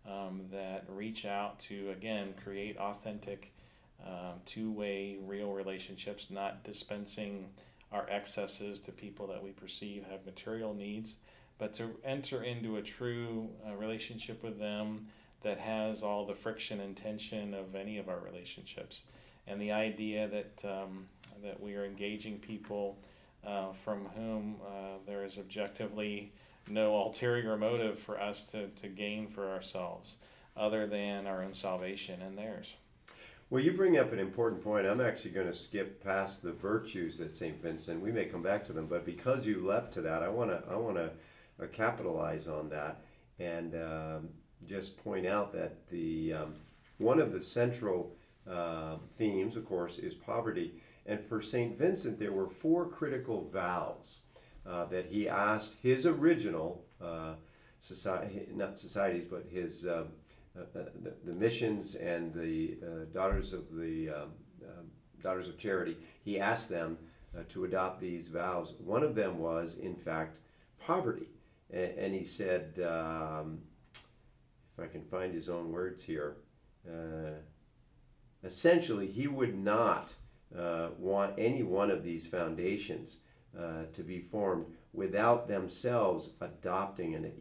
um, 0.07 0.41
that 0.51 0.85
reach 0.87 1.25
out 1.25 1.59
to 1.61 1.89
again 1.91 2.33
create 2.43 2.77
authentic, 2.77 3.53
um, 4.05 4.41
two-way, 4.45 5.17
real 5.25 5.51
relationships, 5.51 6.27
not 6.29 6.63
dispensing 6.63 7.47
our 7.91 8.07
excesses 8.09 8.79
to 8.81 8.91
people 8.91 9.27
that 9.27 9.43
we 9.43 9.51
perceive 9.51 10.05
have 10.09 10.25
material 10.25 10.73
needs, 10.73 11.15
but 11.57 11.73
to 11.73 11.91
enter 12.03 12.43
into 12.43 12.77
a 12.77 12.81
true 12.81 13.49
uh, 13.67 13.75
relationship 13.75 14.43
with 14.43 14.59
them 14.59 15.07
that 15.43 15.59
has 15.59 16.03
all 16.03 16.25
the 16.25 16.33
friction 16.33 16.79
and 16.79 16.95
tension 16.95 17.53
of 17.53 17.75
any 17.75 17.97
of 17.97 18.09
our 18.09 18.19
relationships. 18.19 19.01
And 19.45 19.61
the 19.61 19.71
idea 19.71 20.27
that, 20.29 20.63
um, 20.65 21.07
that 21.43 21.61
we 21.61 21.75
are 21.75 21.85
engaging 21.85 22.39
people 22.39 22.97
uh, 23.45 23.73
from 23.73 24.05
whom 24.15 24.55
uh, 24.65 24.97
there 25.05 25.25
is 25.25 25.37
objectively 25.37 26.31
no 26.69 26.95
ulterior 26.95 27.57
motive 27.57 27.99
for 27.99 28.19
us 28.19 28.45
to, 28.45 28.69
to 28.69 28.87
gain 28.87 29.27
for 29.27 29.49
ourselves 29.49 30.15
other 30.55 30.87
than 30.87 31.27
our 31.27 31.43
own 31.43 31.53
salvation 31.53 32.21
and 32.21 32.37
theirs. 32.37 32.73
Well, 33.49 33.61
you 33.61 33.73
bring 33.73 33.97
up 33.97 34.13
an 34.13 34.19
important 34.19 34.63
point. 34.63 34.87
I'm 34.87 35.01
actually 35.01 35.31
going 35.31 35.47
to 35.47 35.53
skip 35.53 36.03
past 36.03 36.41
the 36.41 36.53
virtues 36.53 37.19
at 37.19 37.35
St. 37.35 37.61
Vincent. 37.61 38.01
We 38.01 38.11
may 38.11 38.25
come 38.25 38.41
back 38.41 38.65
to 38.67 38.73
them, 38.73 38.87
but 38.87 39.05
because 39.05 39.45
you 39.45 39.65
leapt 39.65 39.93
to 39.95 40.01
that, 40.01 40.23
I 40.23 40.29
want 40.29 40.49
to 40.49 40.63
I 40.71 40.75
want 40.75 40.95
to 40.95 41.11
uh, 41.61 41.67
capitalize 41.71 42.47
on 42.47 42.69
that 42.69 43.01
and 43.39 43.75
um, 43.75 44.29
just 44.67 45.03
point 45.03 45.25
out 45.25 45.53
that 45.53 45.87
the 45.89 46.33
um, 46.33 46.53
one 46.97 47.19
of 47.19 47.31
the 47.31 47.41
central 47.41 48.15
uh, 48.49 48.97
themes, 49.17 49.55
of 49.55 49.65
course, 49.65 49.99
is 49.99 50.13
poverty. 50.13 50.73
And 51.05 51.19
for 51.19 51.41
St. 51.41 51.77
Vincent, 51.77 52.17
there 52.17 52.31
were 52.31 52.47
four 52.47 52.87
critical 52.87 53.49
vows 53.51 54.17
uh, 54.65 54.85
that 54.85 55.05
he 55.05 55.27
asked 55.27 55.75
his 55.81 56.05
original 56.05 56.83
uh, 57.01 57.33
society, 57.79 58.47
not 58.53 58.77
societies, 58.77 59.25
but 59.29 59.45
his 59.51 59.85
uh, 59.85 60.05
uh, 60.55 60.61
uh, 60.79 60.83
the, 61.01 61.13
the, 61.25 61.37
missions 61.37 61.95
and 61.95 62.33
the 62.33 62.77
daughters 63.13 63.53
of 63.53 63.75
the 63.75 64.09
um, 64.09 64.31
daughters 65.21 65.47
of 65.47 65.57
charity. 65.57 65.97
He 66.23 66.39
asked 66.39 66.69
them 66.69 66.97
to 67.49 67.65
adopt 67.65 67.99
these 67.99 68.27
vows. 68.27 68.73
One 68.77 69.03
of 69.03 69.15
them 69.15 69.39
was, 69.39 69.75
in 69.81 69.95
fact, 69.95 70.37
poverty, 70.79 71.27
and, 71.71 71.97
and 71.97 72.13
he 72.13 72.23
said, 72.23 72.79
um, 72.85 73.59
if 74.77 74.83
I 74.83 74.87
can 74.87 75.03
find 75.03 75.33
his 75.33 75.49
own 75.49 75.71
words 75.71 76.03
here 76.03 76.37
essentially, 78.43 79.07
he 79.07 79.27
would 79.27 79.57
not 79.57 80.13
uh, 80.57 80.89
want 80.97 81.33
any 81.37 81.63
one 81.63 81.89
of 81.89 82.03
these 82.03 82.27
foundations 82.27 83.17
uh, 83.57 83.83
to 83.93 84.03
be 84.03 84.19
formed 84.19 84.65
without 84.93 85.47
themselves 85.47 86.29
adopting 86.41 87.15
an 87.15 87.31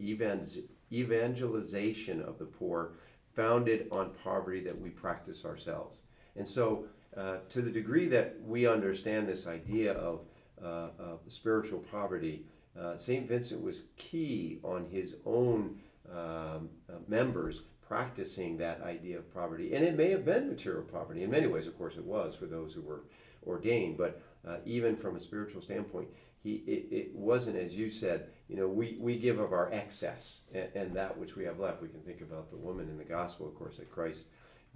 evangelization 0.93 2.23
of 2.23 2.39
the 2.39 2.45
poor 2.45 2.93
founded 3.35 3.89
on 3.93 4.11
poverty 4.23 4.61
that 4.61 4.79
we 4.79 4.91
practice 4.91 5.45
ourselves. 5.45 6.01
And 6.37 6.47
so, 6.49 6.87
uh, 7.17 7.39
to 7.51 7.61
the 7.61 7.71
degree 7.71 8.07
that 8.09 8.37
we 8.43 8.67
understand 8.67 9.29
this 9.29 9.47
idea 9.47 9.93
of, 9.93 10.21
uh, 10.63 10.89
of 10.99 11.21
spiritual 11.29 11.81
poverty, 11.81 12.47
uh, 12.79 12.97
St. 12.97 13.29
Vincent 13.29 13.63
was 13.63 13.83
key 13.97 14.61
on 14.63 14.87
his 14.91 15.17
own 15.27 15.79
um, 16.11 16.69
uh, 16.89 16.95
members 17.09 17.63
practicing 17.87 18.57
that 18.57 18.81
idea 18.83 19.19
of 19.19 19.35
poverty. 19.35 19.75
And 19.75 19.85
it 19.85 19.97
may 19.97 20.11
have 20.11 20.25
been 20.25 20.49
material 20.49 20.83
poverty. 20.83 21.23
In 21.23 21.31
many 21.31 21.47
ways, 21.47 21.67
of 21.67 21.77
course, 21.77 21.97
it 21.97 22.05
was 22.05 22.35
for 22.35 22.47
those 22.47 22.73
who 22.73 22.81
were 22.81 23.05
ordained. 23.47 23.99
But 23.99 24.23
uh, 24.47 24.57
even 24.65 24.97
from 24.97 25.17
a 25.17 25.21
spiritual 25.21 25.61
standpoint, 25.63 26.09
he 26.43 26.55
it, 26.67 26.95
it, 26.95 27.15
wasn't 27.15 27.57
as 27.57 27.73
you 27.73 27.91
said. 27.91 28.29
You 28.49 28.57
know, 28.57 28.67
we, 28.67 28.97
we 29.01 29.19
give 29.19 29.39
of 29.39 29.53
our 29.53 29.73
excess 29.73 30.41
and, 30.53 30.69
and, 30.75 30.97
that 30.97 31.17
which 31.17 31.37
we 31.37 31.45
have 31.45 31.59
left. 31.59 31.83
We 31.83 31.89
can 31.89 32.01
think 32.01 32.21
about 32.21 32.51
the 32.51 32.57
woman 32.57 32.89
in 32.89 32.99
the 32.99 33.05
gospel, 33.05 33.47
of 33.47 33.55
course, 33.55 33.77
that 33.77 33.91
Christ 33.91 34.25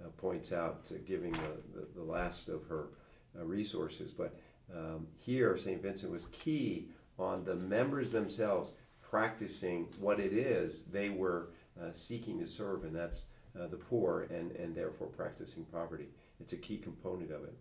uh, 0.03 0.09
points 0.17 0.51
out 0.51 0.85
to 0.85 0.95
giving 0.95 1.33
the, 1.33 1.57
the, 1.73 1.87
the, 1.95 2.03
last 2.03 2.49
of 2.49 2.65
her 2.67 2.89
uh, 3.37 3.43
resources. 3.43 4.11
But 4.11 4.39
um, 4.73 5.07
here, 5.17 5.57
St. 5.57 5.81
Vincent 5.81 6.11
was 6.11 6.27
key 6.31 6.89
on 7.19 7.43
the 7.43 7.55
members 7.55 8.11
themselves 8.11 8.73
practicing 9.09 9.87
what 9.99 10.19
it 10.19 10.33
is 10.33 10.83
they 10.83 11.09
were 11.09 11.49
uh, 11.81 11.91
seeking 11.93 12.39
to 12.39 12.47
serve, 12.47 12.83
and 12.83 12.95
that's 12.95 13.21
uh, 13.59 13.67
the 13.67 13.77
poor, 13.77 14.27
and, 14.29 14.51
and 14.53 14.75
therefore 14.75 15.07
practicing 15.07 15.63
poverty. 15.65 16.07
It's 16.39 16.53
a 16.53 16.57
key 16.57 16.77
component 16.77 17.31
of 17.31 17.43
it. 17.43 17.53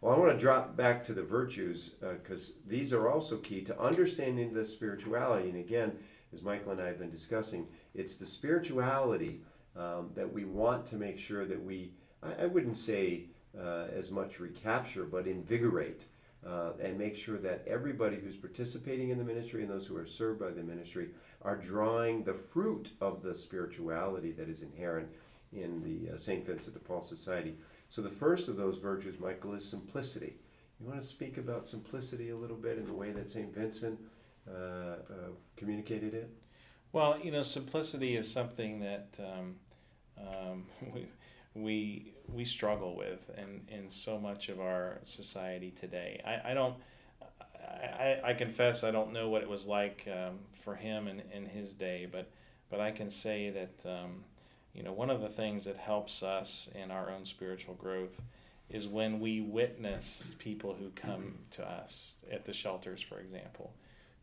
Well, 0.00 0.14
I 0.14 0.18
want 0.18 0.32
to 0.32 0.38
drop 0.38 0.76
back 0.76 1.04
to 1.04 1.12
the 1.12 1.22
virtues 1.22 1.90
because 2.00 2.50
uh, 2.50 2.52
these 2.66 2.92
are 2.92 3.08
also 3.08 3.36
key 3.36 3.62
to 3.62 3.80
understanding 3.80 4.52
the 4.52 4.64
spirituality. 4.64 5.48
And 5.48 5.58
again, 5.58 5.92
as 6.34 6.42
Michael 6.42 6.72
and 6.72 6.80
I 6.80 6.86
have 6.86 6.98
been 6.98 7.10
discussing, 7.10 7.66
it's 7.94 8.16
the 8.16 8.26
spirituality 8.26 9.40
um, 9.76 10.10
that 10.14 10.30
we 10.30 10.44
want 10.44 10.86
to 10.86 10.96
make 10.96 11.18
sure 11.18 11.44
that 11.44 11.62
we, 11.62 11.92
I, 12.22 12.44
I 12.44 12.46
wouldn't 12.46 12.76
say 12.76 13.26
uh, 13.58 13.86
as 13.96 14.10
much 14.10 14.40
recapture, 14.40 15.04
but 15.04 15.26
invigorate. 15.26 16.02
Uh, 16.44 16.72
and 16.82 16.98
make 16.98 17.16
sure 17.16 17.38
that 17.38 17.64
everybody 17.68 18.16
who's 18.16 18.36
participating 18.36 19.10
in 19.10 19.18
the 19.18 19.22
ministry 19.22 19.62
and 19.62 19.70
those 19.70 19.86
who 19.86 19.96
are 19.96 20.06
served 20.06 20.40
by 20.40 20.50
the 20.50 20.62
ministry 20.62 21.10
are 21.42 21.56
drawing 21.56 22.24
the 22.24 22.34
fruit 22.34 22.90
of 23.00 23.22
the 23.22 23.32
spirituality 23.32 24.32
that 24.32 24.48
is 24.48 24.62
inherent 24.62 25.08
in 25.52 25.80
the 25.82 26.12
uh, 26.12 26.16
St. 26.16 26.44
Vincent 26.44 26.74
de 26.74 26.80
Paul 26.80 27.00
Society. 27.00 27.54
So 27.88 28.02
the 28.02 28.10
first 28.10 28.48
of 28.48 28.56
those 28.56 28.78
virtues, 28.78 29.20
Michael, 29.20 29.54
is 29.54 29.64
simplicity. 29.64 30.34
You 30.80 30.88
want 30.88 31.00
to 31.00 31.06
speak 31.06 31.38
about 31.38 31.68
simplicity 31.68 32.30
a 32.30 32.36
little 32.36 32.56
bit 32.56 32.78
in 32.78 32.86
the 32.86 32.92
way 32.92 33.12
that 33.12 33.30
St. 33.30 33.54
Vincent 33.54 34.00
uh, 34.48 34.54
uh, 34.54 34.96
communicated 35.56 36.14
it? 36.14 36.30
Well, 36.92 37.18
you 37.22 37.30
know, 37.30 37.42
simplicity 37.42 38.16
is 38.16 38.30
something 38.30 38.80
that 38.80 39.18
um, 39.20 39.54
um, 40.18 40.66
we, 40.92 41.06
we 41.54 42.14
we 42.32 42.44
struggle 42.44 42.96
with 42.96 43.30
in, 43.36 43.62
in 43.68 43.90
so 43.90 44.18
much 44.18 44.48
of 44.48 44.60
our 44.60 44.98
society 45.04 45.70
today. 45.70 46.20
I, 46.24 46.52
I 46.52 46.54
don't 46.54 46.76
I, 47.82 48.20
I 48.24 48.34
confess 48.34 48.84
I 48.84 48.90
don't 48.90 49.12
know 49.12 49.28
what 49.28 49.42
it 49.42 49.48
was 49.48 49.66
like 49.66 50.06
um, 50.08 50.38
for 50.62 50.74
him 50.74 51.08
in, 51.08 51.22
in 51.32 51.46
his 51.46 51.72
day, 51.74 52.08
but 52.10 52.30
but 52.70 52.80
I 52.80 52.90
can 52.90 53.10
say 53.10 53.50
that 53.50 53.90
um, 53.90 54.24
you 54.74 54.82
know 54.82 54.92
one 54.92 55.10
of 55.10 55.20
the 55.20 55.28
things 55.28 55.64
that 55.64 55.76
helps 55.76 56.22
us 56.22 56.68
in 56.74 56.90
our 56.90 57.10
own 57.10 57.24
spiritual 57.24 57.74
growth 57.74 58.20
is 58.70 58.88
when 58.88 59.20
we 59.20 59.40
witness 59.40 60.34
people 60.38 60.74
who 60.74 60.90
come 60.90 61.34
to 61.50 61.68
us 61.68 62.12
at 62.30 62.46
the 62.46 62.52
shelters, 62.52 63.02
for 63.02 63.20
example, 63.20 63.72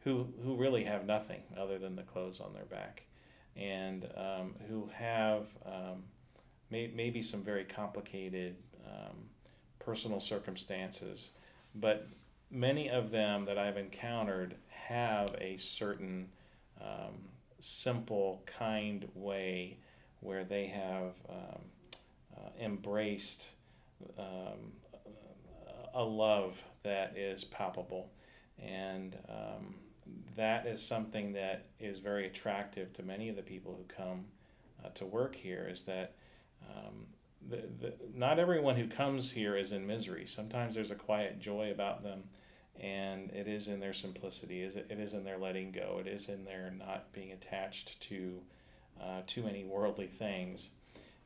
who 0.01 0.27
who 0.43 0.55
really 0.55 0.83
have 0.83 1.05
nothing 1.05 1.41
other 1.57 1.77
than 1.77 1.95
the 1.95 2.03
clothes 2.03 2.39
on 2.39 2.53
their 2.53 2.65
back, 2.65 3.03
and 3.55 4.07
um, 4.15 4.55
who 4.67 4.89
have 4.93 5.47
um, 5.65 6.03
may, 6.69 6.91
maybe 6.93 7.21
some 7.21 7.41
very 7.41 7.63
complicated 7.63 8.55
um, 8.85 9.15
personal 9.79 10.19
circumstances, 10.19 11.31
but 11.75 12.07
many 12.51 12.89
of 12.89 13.11
them 13.11 13.45
that 13.45 13.57
I've 13.57 13.77
encountered 13.77 14.55
have 14.67 15.35
a 15.39 15.57
certain 15.57 16.29
um, 16.81 17.13
simple, 17.59 18.41
kind 18.45 19.07
way 19.13 19.77
where 20.21 20.43
they 20.43 20.67
have 20.67 21.13
um, 21.29 21.61
uh, 22.37 22.49
embraced 22.63 23.49
um, 24.17 24.73
a 25.93 26.03
love 26.03 26.61
that 26.83 27.17
is 27.17 27.43
palpable. 27.43 28.09
And 28.61 29.17
um, 29.29 29.75
that 30.35 30.65
is 30.65 30.81
something 30.81 31.33
that 31.33 31.65
is 31.79 31.99
very 31.99 32.27
attractive 32.27 32.93
to 32.93 33.03
many 33.03 33.29
of 33.29 33.35
the 33.35 33.41
people 33.41 33.75
who 33.77 34.03
come 34.03 34.25
uh, 34.83 34.89
to 34.95 35.05
work 35.05 35.35
here 35.35 35.67
is 35.69 35.83
that 35.83 36.13
um, 36.67 37.05
the, 37.49 37.63
the, 37.79 37.93
not 38.15 38.39
everyone 38.39 38.75
who 38.75 38.87
comes 38.87 39.31
here 39.31 39.55
is 39.55 39.71
in 39.71 39.85
misery. 39.85 40.25
Sometimes 40.25 40.75
there's 40.75 40.91
a 40.91 40.95
quiet 40.95 41.39
joy 41.39 41.71
about 41.71 42.03
them, 42.03 42.23
and 42.79 43.31
it 43.31 43.47
is 43.47 43.67
in 43.67 43.79
their 43.79 43.93
simplicity. 43.93 44.61
Is 44.61 44.75
It 44.75 44.91
is 44.91 45.13
in 45.13 45.23
their 45.23 45.37
letting 45.37 45.71
go. 45.71 45.97
It 45.99 46.07
is 46.07 46.29
in 46.29 46.45
their 46.45 46.71
not 46.71 47.11
being 47.13 47.31
attached 47.31 47.99
to 48.01 48.41
uh, 49.01 49.21
too 49.27 49.43
many 49.43 49.63
worldly 49.63 50.07
things. 50.07 50.69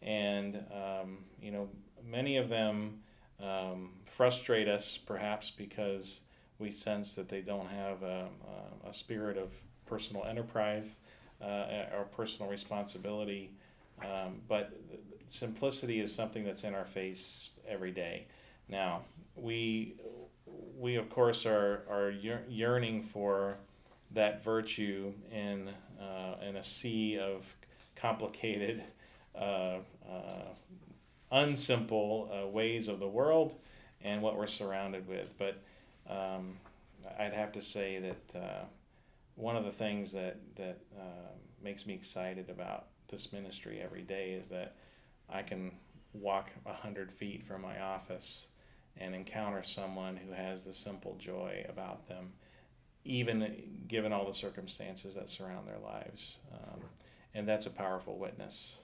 And 0.01 0.63
um, 0.71 1.19
you 1.41 1.51
know, 1.51 1.69
many 2.05 2.37
of 2.37 2.49
them 2.49 2.99
um, 3.41 3.91
frustrate 4.05 4.67
us 4.67 4.97
perhaps 4.97 5.51
because 5.51 6.21
we 6.59 6.71
sense 6.71 7.13
that 7.15 7.29
they 7.29 7.41
don't 7.41 7.67
have 7.67 8.03
a, 8.03 8.27
a 8.87 8.93
spirit 8.93 9.37
of 9.37 9.53
personal 9.85 10.23
enterprise 10.23 10.97
uh, 11.41 11.85
or 11.95 12.07
personal 12.15 12.49
responsibility. 12.49 13.51
Um, 14.01 14.41
but 14.47 14.73
simplicity 15.27 15.99
is 15.99 16.13
something 16.13 16.43
that's 16.43 16.63
in 16.63 16.73
our 16.73 16.85
face 16.85 17.49
every 17.67 17.91
day. 17.91 18.25
Now, 18.69 19.01
we 19.35 19.95
we 20.77 20.95
of 20.95 21.09
course 21.09 21.45
are 21.45 21.83
are 21.89 22.11
yearning 22.11 23.03
for 23.03 23.57
that 24.11 24.43
virtue 24.43 25.13
in 25.31 25.69
uh, 25.99 26.35
in 26.47 26.55
a 26.55 26.63
sea 26.63 27.17
of 27.17 27.45
complicated, 27.95 28.83
uh, 29.35 29.77
uh, 30.09 30.51
unsimple 31.31 32.43
uh, 32.43 32.47
ways 32.47 32.87
of 32.87 32.99
the 32.99 33.07
world 33.07 33.55
and 34.01 34.21
what 34.21 34.37
we're 34.37 34.45
surrounded 34.47 35.07
with. 35.07 35.33
But 35.37 35.57
um, 36.09 36.57
I'd 37.17 37.33
have 37.33 37.53
to 37.53 37.61
say 37.61 37.99
that 37.99 38.39
uh, 38.39 38.65
one 39.35 39.55
of 39.55 39.63
the 39.63 39.71
things 39.71 40.11
that 40.11 40.37
that 40.55 40.79
uh, 40.97 41.31
makes 41.63 41.85
me 41.87 41.93
excited 41.93 42.49
about 42.49 42.87
this 43.07 43.31
ministry 43.31 43.81
every 43.81 44.01
day 44.01 44.31
is 44.31 44.49
that 44.49 44.75
I 45.33 45.41
can 45.41 45.71
walk 46.13 46.51
a 46.65 46.73
hundred 46.73 47.11
feet 47.11 47.43
from 47.45 47.61
my 47.61 47.81
office 47.81 48.47
and 48.97 49.15
encounter 49.15 49.63
someone 49.63 50.15
who 50.15 50.31
has 50.31 50.63
the 50.63 50.73
simple 50.73 51.15
joy 51.17 51.65
about 51.67 52.07
them, 52.07 52.33
even 53.03 53.81
given 53.87 54.13
all 54.13 54.25
the 54.25 54.33
circumstances 54.33 55.15
that 55.15 55.29
surround 55.29 55.67
their 55.67 55.79
lives. 55.79 56.37
Um, 56.53 56.81
and 57.33 57.47
that's 57.47 57.65
a 57.65 57.71
powerful 57.71 58.17
witness. 58.17 58.75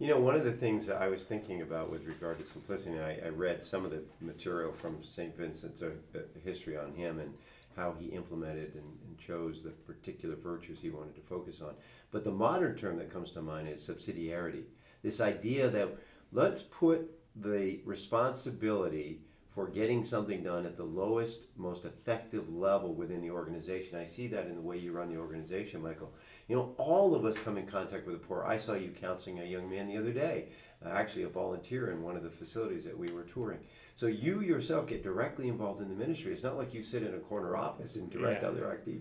You 0.00 0.08
know, 0.08 0.20
one 0.20 0.34
of 0.34 0.44
the 0.44 0.52
things 0.52 0.86
that 0.86 1.02
I 1.02 1.08
was 1.08 1.24
thinking 1.24 1.62
about 1.62 1.90
with 1.90 2.04
regard 2.04 2.38
to 2.38 2.44
simplicity, 2.44 2.98
I, 3.00 3.18
I 3.26 3.28
read 3.30 3.64
some 3.64 3.84
of 3.84 3.90
the 3.90 4.02
material 4.20 4.72
from 4.72 5.02
St. 5.02 5.36
Vincent's 5.36 5.82
uh, 5.82 5.90
uh, 6.14 6.18
history 6.44 6.76
on 6.76 6.92
him 6.92 7.18
and 7.18 7.34
how 7.76 7.94
he 7.98 8.06
implemented 8.06 8.74
and, 8.74 8.84
and 9.06 9.18
chose 9.18 9.62
the 9.62 9.70
particular 9.70 10.36
virtues 10.36 10.78
he 10.80 10.90
wanted 10.90 11.14
to 11.14 11.20
focus 11.22 11.60
on. 11.60 11.74
But 12.10 12.24
the 12.24 12.30
modern 12.30 12.76
term 12.76 12.96
that 12.98 13.12
comes 13.12 13.32
to 13.32 13.42
mind 13.42 13.68
is 13.68 13.80
subsidiarity. 13.80 14.62
This 15.02 15.20
idea 15.20 15.68
that 15.70 15.96
let's 16.32 16.62
put 16.62 17.10
the 17.36 17.80
responsibility 17.84 19.20
for 19.54 19.66
getting 19.66 20.04
something 20.04 20.42
done 20.44 20.64
at 20.66 20.76
the 20.76 20.84
lowest, 20.84 21.46
most 21.56 21.84
effective 21.84 22.48
level 22.48 22.94
within 22.94 23.20
the 23.20 23.30
organization. 23.30 23.98
I 23.98 24.04
see 24.04 24.28
that 24.28 24.46
in 24.46 24.54
the 24.54 24.60
way 24.60 24.78
you 24.78 24.92
run 24.92 25.12
the 25.12 25.18
organization, 25.18 25.82
Michael. 25.82 26.12
You 26.46 26.56
know, 26.56 26.74
all 26.78 27.14
of 27.14 27.24
us 27.24 27.36
come 27.38 27.58
in 27.58 27.66
contact 27.66 28.06
with 28.06 28.20
the 28.20 28.24
poor. 28.24 28.44
I 28.44 28.56
saw 28.56 28.74
you 28.74 28.90
counseling 28.90 29.40
a 29.40 29.44
young 29.44 29.68
man 29.68 29.88
the 29.88 29.96
other 29.96 30.12
day, 30.12 30.50
uh, 30.84 30.90
actually 30.90 31.24
a 31.24 31.28
volunteer 31.28 31.90
in 31.90 32.02
one 32.02 32.16
of 32.16 32.22
the 32.22 32.30
facilities 32.30 32.84
that 32.84 32.96
we 32.96 33.08
were 33.08 33.24
touring. 33.24 33.58
So 33.96 34.06
you 34.06 34.42
yourself 34.42 34.86
get 34.86 35.02
directly 35.02 35.48
involved 35.48 35.82
in 35.82 35.88
the 35.88 35.94
ministry. 35.96 36.32
It's 36.32 36.44
not 36.44 36.56
like 36.56 36.72
you 36.72 36.84
sit 36.84 37.02
in 37.02 37.14
a 37.14 37.18
corner 37.18 37.56
office 37.56 37.96
and 37.96 38.08
direct 38.10 38.42
Yeah. 38.42 38.50
other 38.50 38.70
active 38.70 39.00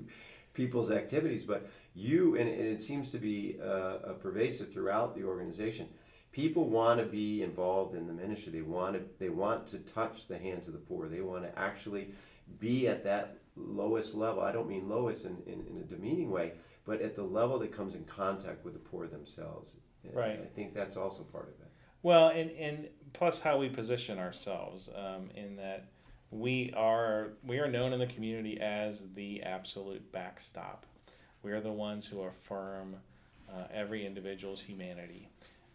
people's 0.53 0.89
activities, 0.89 1.43
but 1.43 1.69
you, 1.97 2.37
and, 2.37 2.47
and 2.47 2.61
it 2.61 2.81
seems 2.81 3.09
to 3.11 3.17
be 3.17 3.57
uh, 3.61 3.65
uh, 3.65 4.13
pervasive 4.13 4.71
throughout 4.71 5.15
the 5.15 5.23
organization. 5.23 5.87
People 6.31 6.69
want 6.69 6.99
to 6.99 7.05
be 7.05 7.41
involved 7.41 7.95
in 7.95 8.05
the 8.05 8.13
ministry. 8.13 8.51
They 8.51 8.61
want 8.61 8.93
to. 8.95 9.01
They 9.19 9.29
want 9.29 9.65
to 9.67 9.79
touch 9.79 10.27
the 10.27 10.37
hands 10.37 10.67
of 10.67 10.73
the 10.73 10.79
poor. 10.79 11.07
They 11.07 11.21
want 11.21 11.43
to 11.43 11.59
actually 11.59 12.09
be 12.59 12.87
at 12.87 13.03
that 13.03 13.37
lowest 13.55 14.13
level. 14.13 14.43
I 14.43 14.51
don't 14.51 14.69
mean 14.69 14.87
lowest 14.87 15.25
in, 15.25 15.37
in, 15.47 15.65
in 15.67 15.77
a 15.79 15.83
demeaning 15.83 16.29
way, 16.29 16.53
but 16.85 17.01
at 17.01 17.15
the 17.15 17.23
level 17.23 17.57
that 17.59 17.71
comes 17.71 17.95
in 17.95 18.03
contact 18.03 18.63
with 18.63 18.73
the 18.73 18.79
poor 18.79 19.07
themselves. 19.07 19.71
And 20.03 20.15
Right. 20.15 20.39
I 20.39 20.45
think 20.55 20.75
that's 20.75 20.95
also 20.95 21.23
part 21.23 21.45
of 21.45 21.59
it. 21.61 21.71
Well, 22.03 22.29
and, 22.29 22.51
and 22.51 22.87
plus 23.13 23.39
how 23.39 23.57
we 23.57 23.69
position 23.69 24.19
ourselves 24.19 24.89
um, 24.95 25.29
in 25.33 25.55
that 25.55 25.87
we 26.29 26.71
are 26.75 27.29
we 27.43 27.57
are 27.57 27.67
known 27.67 27.93
in 27.93 27.99
the 27.99 28.07
community 28.07 28.59
as 28.59 29.03
the 29.15 29.41
absolute 29.41 30.11
backstop. 30.11 30.85
We 31.47 31.53
are 31.53 31.61
the 31.61 31.71
ones 31.71 32.05
who 32.05 32.23
affirm 32.23 32.97
uh, 33.49 33.67
every 33.73 34.05
individual's 34.05 34.61
humanity. 34.61 35.29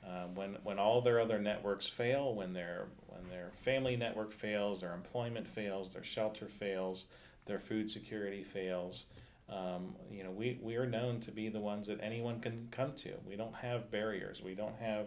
Um, 0.06 0.34
when 0.34 0.58
when 0.64 0.78
all 0.78 1.00
their 1.00 1.18
other 1.18 1.38
networks 1.38 1.86
fail, 1.88 2.34
when 2.34 2.52
their 2.52 2.88
when 3.06 3.26
their 3.30 3.52
family 3.62 3.96
network 3.96 4.32
fails, 4.32 4.82
their 4.82 4.92
employment 4.92 5.48
fails, 5.48 5.94
their 5.94 6.04
shelter 6.04 6.46
fails, 6.46 7.06
their 7.46 7.58
food 7.58 7.90
security 7.90 8.42
fails, 8.42 9.06
um, 9.48 9.94
you 10.10 10.22
know, 10.22 10.30
we, 10.30 10.58
we 10.60 10.76
are 10.76 10.86
known 10.86 11.20
to 11.20 11.30
be 11.30 11.48
the 11.48 11.60
ones 11.60 11.86
that 11.86 12.00
anyone 12.02 12.40
can 12.40 12.68
come 12.70 12.92
to. 12.96 13.12
We 13.26 13.36
don't 13.36 13.54
have 13.54 13.90
barriers. 13.90 14.42
We 14.42 14.54
don't 14.54 14.76
have 14.76 15.06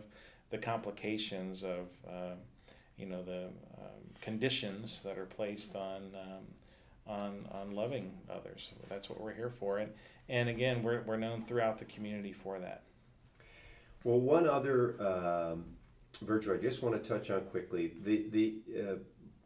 the 0.49 0.57
complications 0.57 1.63
of, 1.63 1.89
uh, 2.09 2.35
you 2.97 3.05
know, 3.05 3.21
the 3.21 3.45
um, 3.77 4.01
conditions 4.19 4.99
that 5.03 5.19
are 5.19 5.25
placed 5.25 5.75
on, 5.75 6.09
um, 6.15 6.43
on, 7.07 7.47
on 7.51 7.71
loving 7.71 8.11
others. 8.29 8.71
That's 8.89 9.09
what 9.09 9.19
we're 9.21 9.33
here 9.33 9.49
for. 9.49 9.77
And, 9.79 9.91
and 10.29 10.49
again, 10.49 10.83
we're, 10.83 11.01
we're 11.03 11.17
known 11.17 11.41
throughout 11.41 11.77
the 11.77 11.85
community 11.85 12.33
for 12.33 12.59
that. 12.59 12.83
Well, 14.03 14.19
one 14.19 14.47
other 14.47 15.01
um, 15.01 15.65
virtue 16.21 16.53
I 16.53 16.57
just 16.57 16.83
want 16.83 17.01
to 17.01 17.09
touch 17.09 17.29
on 17.29 17.41
quickly 17.45 17.93
the 18.03 18.27
the 18.29 18.55
uh, 18.79 18.95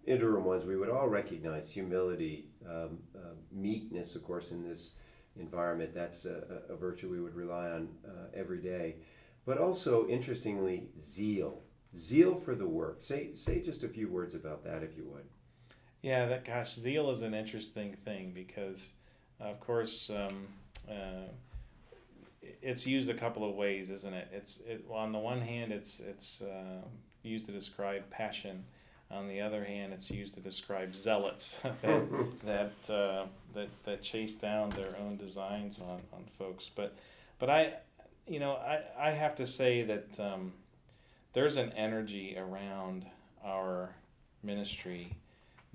interim 0.06 0.44
ones 0.44 0.66
we 0.66 0.76
would 0.76 0.90
all 0.90 1.08
recognize 1.08 1.70
humility, 1.72 2.50
um, 2.68 2.98
uh, 3.16 3.36
meekness, 3.52 4.16
of 4.16 4.24
course, 4.24 4.52
in 4.52 4.68
this 4.68 4.92
environment. 5.38 5.94
That's 5.94 6.26
a, 6.26 6.62
a 6.70 6.76
virtue 6.76 7.10
we 7.10 7.22
would 7.22 7.36
rely 7.36 7.70
on 7.70 7.88
uh, 8.06 8.28
every 8.34 8.60
day. 8.60 8.96
But 9.46 9.58
also, 9.58 10.08
interestingly, 10.08 10.90
zeal. 11.02 11.62
Zeal 11.98 12.36
for 12.36 12.54
the 12.54 12.68
work. 12.68 13.00
Say, 13.02 13.30
say 13.36 13.62
just 13.62 13.84
a 13.84 13.88
few 13.88 14.10
words 14.10 14.36
about 14.36 14.64
that, 14.66 14.84
if 14.84 14.98
you 14.98 15.06
would. 15.12 15.24
Yeah, 16.02 16.28
that 16.28 16.46
gosh, 16.46 16.76
zeal 16.76 17.12
is 17.12 17.24
an 17.24 17.34
interesting 17.34 17.94
thing 17.94 18.32
because, 18.34 18.90
of 19.40 19.60
course, 19.60 20.10
um, 20.10 20.48
uh, 20.90 21.28
it's 22.62 22.88
used 22.88 23.10
a 23.10 23.14
couple 23.14 23.48
of 23.48 23.56
ways, 23.56 23.90
isn't 23.90 24.14
it? 24.14 24.30
It's 24.32 24.60
it, 24.68 24.86
well, 24.88 25.00
on 25.00 25.12
the 25.12 25.20
one 25.20 25.42
hand, 25.42 25.74
it's 25.74 26.00
it's 26.00 26.42
uh, 26.42 26.82
used 27.24 27.46
to 27.48 27.52
describe 27.52 28.10
passion. 28.10 28.64
On 29.12 29.28
the 29.28 29.42
other 29.42 29.64
hand, 29.64 29.92
it's 29.92 30.12
used 30.12 30.36
to 30.36 30.40
describe 30.40 30.96
zealots 30.96 31.58
that 31.82 32.06
that, 32.46 32.94
uh, 32.94 33.26
that 33.54 33.70
that 33.84 34.02
chase 34.02 34.36
down 34.36 34.70
their 34.70 34.96
own 35.02 35.18
designs 35.18 35.80
on, 35.80 36.00
on 36.14 36.24
folks. 36.30 36.70
But 36.74 36.96
but 37.40 37.50
I, 37.50 37.74
you 38.26 38.40
know, 38.40 38.54
I, 38.54 38.82
I 38.98 39.12
have 39.12 39.36
to 39.36 39.46
say 39.46 39.84
that 39.84 40.18
um, 40.20 40.54
there's 41.34 41.58
an 41.58 41.74
energy 41.74 42.38
around 42.38 43.06
our 43.44 43.90
ministry 44.44 45.12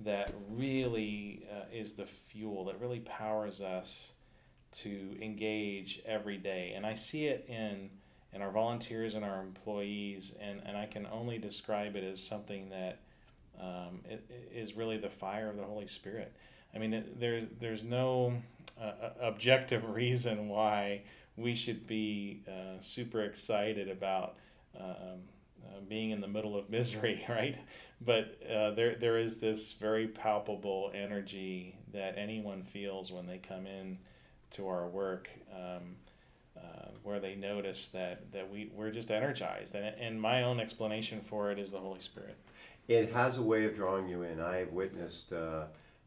that 0.01 0.33
really 0.51 1.47
uh, 1.51 1.65
is 1.73 1.93
the 1.93 2.07
fuel 2.07 2.65
that 2.65 2.81
really 2.81 3.01
powers 3.01 3.61
us 3.61 4.11
to 4.73 5.17
engage 5.21 6.03
every 6.05 6.37
day. 6.37 6.73
And 6.75 6.85
I 6.85 6.95
see 6.95 7.27
it 7.27 7.47
in 7.49 7.91
in 8.33 8.43
our 8.43 8.51
volunteers 8.51 9.15
and 9.15 9.25
our 9.25 9.41
employees, 9.41 10.35
and, 10.41 10.61
and 10.67 10.77
I 10.77 10.87
can 10.87 11.07
only 11.13 11.39
describe 11.39 11.95
it 11.95 12.03
as 12.03 12.21
something 12.21 12.69
that 12.71 12.99
um, 13.61 14.01
it, 14.05 14.29
it 14.29 14.51
is 14.53 14.75
really 14.75 14.97
the 14.97 15.09
fire 15.09 15.49
of 15.49 15.57
the 15.57 15.63
Holy 15.63 15.87
Spirit. 15.87 16.35
I 16.75 16.79
mean, 16.79 16.93
it, 16.93 17.21
there's 17.21 17.45
there's 17.61 17.85
no 17.85 18.35
uh, 18.81 19.11
objective 19.21 19.89
reason 19.95 20.49
why 20.49 21.03
we 21.37 21.55
should 21.55 21.87
be 21.87 22.43
uh, 22.49 22.81
super 22.81 23.23
excited 23.23 23.89
about 23.89 24.37
um, 24.79 25.21
uh, 25.65 25.81
being 25.89 26.11
in 26.11 26.21
the 26.21 26.29
middle 26.29 26.57
of 26.57 26.71
misery, 26.71 27.25
right? 27.29 27.57
But 28.01 28.39
uh, 28.51 28.71
there 28.73 28.97
there 28.97 29.19
is 29.19 29.39
this 29.39 29.73
very 29.73 30.09
palpable 30.09 30.91
energy 30.95 31.77
that 31.93 32.19
anyone 32.19 32.63
feels 32.63 33.13
when 33.13 33.27
they 33.27 33.39
come 33.39 33.67
in 33.67 33.99
to 34.53 34.69
our 34.69 34.89
work. 34.89 35.29
Um, 35.53 35.97
uh, 36.57 36.87
where 37.03 37.19
they 37.19 37.35
notice 37.35 37.89
that, 37.89 38.31
that 38.31 38.49
we, 38.49 38.71
we're 38.75 38.93
just 38.93 39.11
energized. 39.11 39.75
And, 39.75 39.87
and 39.99 40.21
my 40.21 40.45
own 40.45 40.61
explanation 40.61 41.21
for 41.21 41.51
it 41.51 41.59
is 41.59 41.73
the 41.73 41.79
Holy 41.79 41.99
Spirit. 41.99 42.37
It 42.87 43.13
has 43.13 43.39
a 43.39 43.43
way 43.43 43.65
of 43.65 43.75
drawing 43.75 44.09
you 44.09 44.23
in. 44.23 44.41
I 44.41 44.59
have 44.59 44.71
witnessed, 44.71 45.33
uh, 45.33 45.65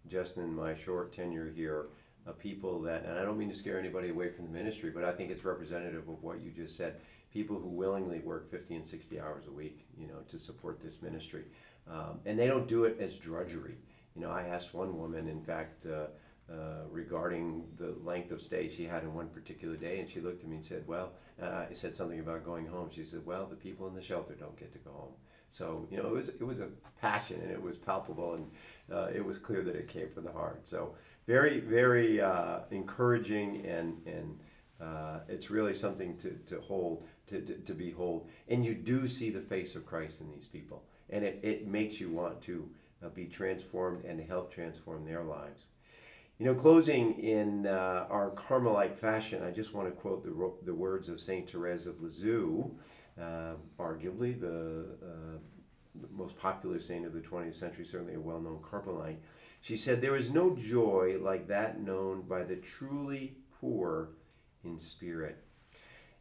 just 0.10 0.38
in 0.38 0.56
my 0.56 0.76
short 0.76 1.12
tenure 1.14 1.52
here, 1.54 1.88
uh, 2.28 2.32
people 2.32 2.82
that, 2.82 3.06
and 3.06 3.18
I 3.18 3.24
don't 3.24 3.38
mean 3.38 3.50
to 3.50 3.56
scare 3.56 3.80
anybody 3.80 4.10
away 4.10 4.30
from 4.30 4.46
the 4.46 4.52
ministry, 4.52 4.90
but 4.90 5.04
I 5.04 5.12
think 5.12 5.32
it's 5.32 5.44
representative 5.44 6.08
of 6.08 6.22
what 6.24 6.42
you 6.42 6.52
just 6.52 6.78
said. 6.78 6.96
People 7.34 7.60
who 7.60 7.70
willingly 7.70 8.20
work 8.20 8.50
50 8.50 8.76
and 8.76 8.86
60 8.86 9.20
hours 9.20 9.46
a 9.48 9.52
week, 9.52 9.86
you 9.98 10.08
know, 10.08 10.20
to 10.30 10.40
support 10.40 10.82
this 10.82 11.02
ministry. 11.02 11.44
Um, 11.90 12.20
and 12.26 12.38
they 12.38 12.48
don't 12.48 12.68
do 12.68 12.86
it 12.86 12.98
as 13.00 13.16
drudgery. 13.16 13.78
You 14.16 14.22
know, 14.22 14.32
I 14.32 14.44
asked 14.44 14.74
one 14.74 14.98
woman, 14.98 15.28
in 15.28 15.42
fact, 15.44 15.86
uh, 15.86 16.08
uh, 16.52 16.86
regarding 16.90 17.64
the 17.78 17.96
length 18.04 18.32
of 18.32 18.42
stay 18.42 18.70
she 18.74 18.86
had 18.86 19.04
in 19.04 19.14
one 19.14 19.28
particular 19.28 19.76
day, 19.76 20.00
and 20.00 20.10
she 20.10 20.22
looked 20.22 20.44
at 20.44 20.50
me 20.50 20.56
and 20.56 20.66
said, 20.66 20.88
"Well," 20.88 21.12
uh, 21.42 21.66
I 21.70 21.74
said 21.74 21.96
something 21.96 22.20
about 22.20 22.46
going 22.46 22.66
home. 22.66 22.90
She 22.90 23.04
said, 23.04 23.26
"Well, 23.26 23.46
the 23.46 23.56
people 23.56 23.86
in 23.88 23.94
the 23.94 24.02
shelter 24.02 24.34
don't 24.34 24.58
get 24.58 24.72
to 24.72 24.80
go 24.80 24.92
home." 24.92 25.14
So 25.50 25.88
you 25.92 25.98
know, 25.98 26.08
it 26.08 26.14
was 26.14 26.30
it 26.30 26.44
was 26.44 26.60
a 26.60 26.70
passion, 27.02 27.42
and 27.42 27.52
it 27.52 27.62
was 27.62 27.76
palpable, 27.76 28.36
and 28.36 28.52
uh, 28.92 29.10
it 29.14 29.24
was 29.24 29.38
clear 29.38 29.62
that 29.64 29.76
it 29.76 29.88
came 29.88 30.10
from 30.10 30.24
the 30.24 30.32
heart. 30.32 30.66
So 30.66 30.96
very 31.28 31.60
very 31.60 32.22
uh, 32.22 32.60
encouraging, 32.72 33.66
and 33.66 34.02
and 34.06 34.40
uh, 34.80 35.20
it's 35.28 35.50
really 35.50 35.74
something 35.74 36.18
to 36.18 36.32
to 36.48 36.62
hold 36.62 37.04
to, 37.28 37.42
to 37.42 37.54
to 37.54 37.74
behold, 37.74 38.28
and 38.48 38.66
you 38.66 38.74
do 38.74 39.08
see 39.08 39.30
the 39.30 39.42
face 39.42 39.76
of 39.76 39.86
Christ 39.86 40.22
in 40.22 40.32
these 40.32 40.48
people, 40.48 40.84
and 41.10 41.24
it 41.24 41.40
it 41.44 41.68
makes 41.68 42.00
you 42.00 42.10
want 42.10 42.42
to 42.44 42.70
uh, 43.04 43.10
be 43.10 43.26
transformed 43.26 44.06
and 44.06 44.20
help 44.28 44.54
transform 44.54 45.06
their 45.06 45.24
lives. 45.24 45.64
You 46.40 46.46
know, 46.46 46.54
closing 46.54 47.18
in 47.18 47.66
uh, 47.66 48.06
our 48.10 48.30
Carmelite 48.32 48.96
fashion, 48.96 49.42
I 49.42 49.50
just 49.50 49.74
want 49.74 49.88
to 49.88 49.92
quote 49.92 50.24
the, 50.24 50.66
the 50.66 50.76
words 50.76 51.10
of 51.10 51.20
Saint 51.20 51.50
Therese 51.50 51.88
of 51.88 52.00
Lisieux, 52.00 52.70
uh, 53.20 53.54
arguably 53.80 54.40
the, 54.40 54.86
uh, 55.04 55.38
the 55.96 56.08
most 56.16 56.38
popular 56.38 56.80
saint 56.80 57.08
of 57.08 57.14
the 57.14 57.22
20th 57.22 57.56
century, 57.56 57.86
certainly 57.86 58.14
a 58.14 58.20
well 58.20 58.40
known 58.40 58.60
Carmelite. 58.60 59.18
She 59.62 59.76
said, 59.76 60.00
There 60.00 60.16
is 60.16 60.30
no 60.30 60.56
joy 60.56 61.18
like 61.20 61.48
that 61.48 61.82
known 61.82 62.22
by 62.22 62.44
the 62.44 62.58
truly 62.58 63.38
poor 63.60 64.10
in 64.64 64.78
spirit. 64.78 65.44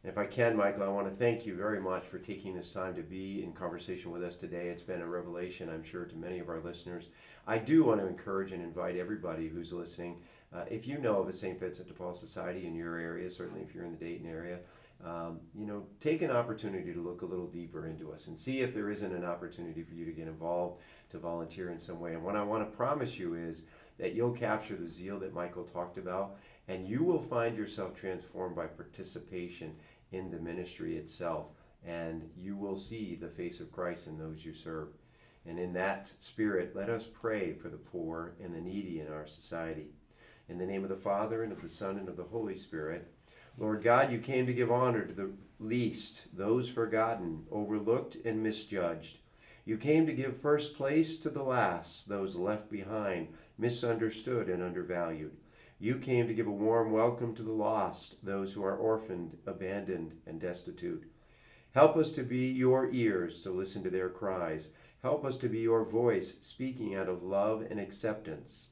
If 0.07 0.17
I 0.17 0.25
can, 0.25 0.55
Michael, 0.55 0.83
I 0.83 0.87
want 0.87 1.09
to 1.09 1.13
thank 1.13 1.45
you 1.45 1.53
very 1.53 1.81
much 1.81 2.05
for 2.05 2.17
taking 2.17 2.55
this 2.55 2.71
time 2.71 2.95
to 2.95 3.01
be 3.01 3.43
in 3.43 3.51
conversation 3.51 4.09
with 4.09 4.23
us 4.23 4.37
today. 4.37 4.69
It's 4.69 4.81
been 4.81 5.01
a 5.01 5.05
revelation, 5.05 5.69
I'm 5.69 5.83
sure, 5.83 6.05
to 6.05 6.15
many 6.15 6.39
of 6.39 6.47
our 6.47 6.61
listeners. 6.61 7.09
I 7.45 7.57
do 7.57 7.83
want 7.83 7.99
to 7.99 8.07
encourage 8.07 8.53
and 8.53 8.63
invite 8.63 8.95
everybody 8.95 9.49
who's 9.49 9.73
listening. 9.73 10.21
Uh, 10.55 10.63
if 10.71 10.87
you 10.87 10.97
know 10.97 11.19
of 11.19 11.27
a 11.27 11.33
St. 11.33 11.59
Vincent 11.59 11.89
de 11.89 11.93
Paul 11.93 12.13
Society 12.13 12.65
in 12.65 12.73
your 12.73 12.95
area, 12.95 13.29
certainly 13.29 13.59
if 13.59 13.75
you're 13.75 13.83
in 13.83 13.91
the 13.91 13.97
Dayton 13.97 14.29
area, 14.29 14.59
um, 15.03 15.41
you 15.53 15.65
know, 15.65 15.83
take 15.99 16.21
an 16.21 16.31
opportunity 16.31 16.93
to 16.93 17.01
look 17.01 17.21
a 17.21 17.25
little 17.25 17.47
deeper 17.47 17.85
into 17.85 18.13
us 18.13 18.27
and 18.27 18.39
see 18.39 18.61
if 18.61 18.73
there 18.73 18.89
isn't 18.89 19.13
an 19.13 19.25
opportunity 19.25 19.83
for 19.83 19.93
you 19.93 20.05
to 20.05 20.11
get 20.13 20.29
involved, 20.29 20.79
to 21.09 21.19
volunteer 21.19 21.69
in 21.69 21.77
some 21.77 21.99
way. 21.99 22.13
And 22.13 22.23
what 22.23 22.37
I 22.37 22.43
want 22.43 22.63
to 22.63 22.77
promise 22.77 23.19
you 23.19 23.35
is 23.35 23.63
that 23.99 24.13
you'll 24.13 24.31
capture 24.31 24.77
the 24.77 24.87
zeal 24.87 25.19
that 25.19 25.33
Michael 25.33 25.65
talked 25.65 25.97
about, 25.97 26.37
and 26.67 26.87
you 26.87 27.03
will 27.03 27.21
find 27.21 27.57
yourself 27.57 27.95
transformed 27.95 28.55
by 28.55 28.65
participation 28.65 29.75
in 30.11 30.31
the 30.31 30.39
ministry 30.39 30.97
itself 30.97 31.47
and 31.85 32.29
you 32.37 32.55
will 32.55 32.77
see 32.77 33.15
the 33.15 33.29
face 33.29 33.59
of 33.59 33.71
Christ 33.71 34.07
in 34.07 34.17
those 34.17 34.43
you 34.43 34.53
serve. 34.53 34.89
And 35.45 35.57
in 35.57 35.73
that 35.73 36.11
spirit, 36.19 36.75
let 36.75 36.89
us 36.89 37.05
pray 37.05 37.53
for 37.53 37.69
the 37.69 37.77
poor 37.77 38.33
and 38.43 38.53
the 38.53 38.59
needy 38.59 38.99
in 38.99 39.07
our 39.07 39.25
society. 39.25 39.87
In 40.49 40.57
the 40.57 40.65
name 40.65 40.83
of 40.83 40.89
the 40.89 40.95
Father, 40.95 41.43
and 41.43 41.51
of 41.51 41.61
the 41.61 41.69
Son, 41.69 41.97
and 41.97 42.09
of 42.09 42.17
the 42.17 42.23
Holy 42.23 42.55
Spirit. 42.55 43.07
Lord 43.57 43.83
God, 43.83 44.11
you 44.11 44.19
came 44.19 44.45
to 44.45 44.53
give 44.53 44.71
honor 44.71 45.05
to 45.05 45.13
the 45.13 45.31
least, 45.59 46.23
those 46.33 46.69
forgotten, 46.69 47.45
overlooked, 47.51 48.17
and 48.25 48.43
misjudged. 48.43 49.17
You 49.65 49.77
came 49.77 50.05
to 50.05 50.13
give 50.13 50.41
first 50.41 50.75
place 50.75 51.17
to 51.19 51.29
the 51.29 51.43
last, 51.43 52.07
those 52.07 52.35
left 52.35 52.69
behind, 52.69 53.29
misunderstood, 53.57 54.49
and 54.49 54.61
undervalued. 54.61 55.35
You 55.79 55.99
came 55.99 56.27
to 56.27 56.33
give 56.33 56.47
a 56.47 56.51
warm 56.51 56.91
welcome 56.91 57.35
to 57.35 57.43
the 57.43 57.51
lost, 57.51 58.15
those 58.23 58.53
who 58.53 58.63
are 58.63 58.75
orphaned, 58.75 59.37
abandoned, 59.45 60.19
and 60.25 60.41
destitute. 60.41 61.03
Help 61.73 61.95
us 61.95 62.11
to 62.13 62.23
be 62.23 62.47
your 62.47 62.91
ears 62.91 63.43
to 63.43 63.51
listen 63.51 63.83
to 63.83 63.91
their 63.91 64.09
cries. 64.09 64.69
Help 65.03 65.23
us 65.23 65.37
to 65.37 65.47
be 65.47 65.59
your 65.59 65.85
voice 65.85 66.33
speaking 66.41 66.95
out 66.95 67.07
of 67.07 67.21
love 67.21 67.63
and 67.69 67.79
acceptance. 67.79 68.69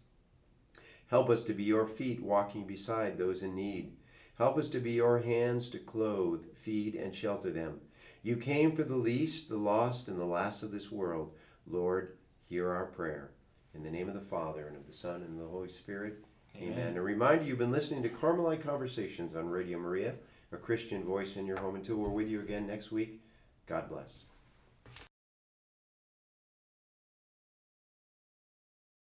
Help 1.06 1.30
us 1.30 1.43
to 1.43 1.53
be 1.53 1.62
your 1.62 1.86
feet 1.86 2.24
walking 2.24 2.66
beside 2.66 3.20
those 3.20 3.43
in 3.43 3.53
need. 3.53 3.95
Help 4.39 4.58
us 4.58 4.68
to 4.70 4.80
be 4.80 4.93
your 4.93 5.20
hands 5.20 5.70
to 5.70 5.78
clothe, 5.78 6.43
feed, 6.56 6.95
and 6.95 7.14
shelter 7.14 7.51
them. 7.51 7.82
You 8.24 8.36
came 8.36 8.76
for 8.76 8.84
the 8.84 8.95
least, 8.95 9.47
the 9.47 9.58
lost, 9.58 10.08
and 10.08 10.20
the 10.20 10.26
last 10.26 10.64
of 10.64 10.72
this 10.72 10.91
world. 10.91 11.36
Lord, 11.68 12.18
hear 12.49 12.72
our 12.72 12.88
prayer. 12.88 13.30
In 13.76 13.84
the 13.84 13.91
name 13.91 14.08
of 14.08 14.16
the 14.16 14.22
Father, 14.22 14.68
and 14.68 14.76
of 14.76 14.88
the 14.88 14.93
Son, 14.93 15.22
and 15.22 15.39
of 15.39 15.45
the 15.45 15.51
Holy 15.51 15.70
Spirit. 15.70 16.26
Amen. 16.62 16.95
A 16.95 17.01
reminder 17.01 17.43
you've 17.43 17.58
been 17.58 17.72
listening 17.72 18.03
to 18.03 18.10
Carmelite 18.10 18.64
Conversations 18.64 19.36
on 19.36 19.49
Radio 19.49 19.78
Maria, 19.78 20.14
a 20.51 20.58
Christian 20.58 21.03
voice 21.03 21.36
in 21.36 21.45
your 21.45 21.58
home. 21.58 21.76
Until 21.76 21.97
we're 21.97 22.10
with 22.10 22.28
you 22.28 22.39
again 22.39 22.68
next 22.68 22.91
week, 22.91 23.22
God 23.68 23.89
bless. 23.89 24.24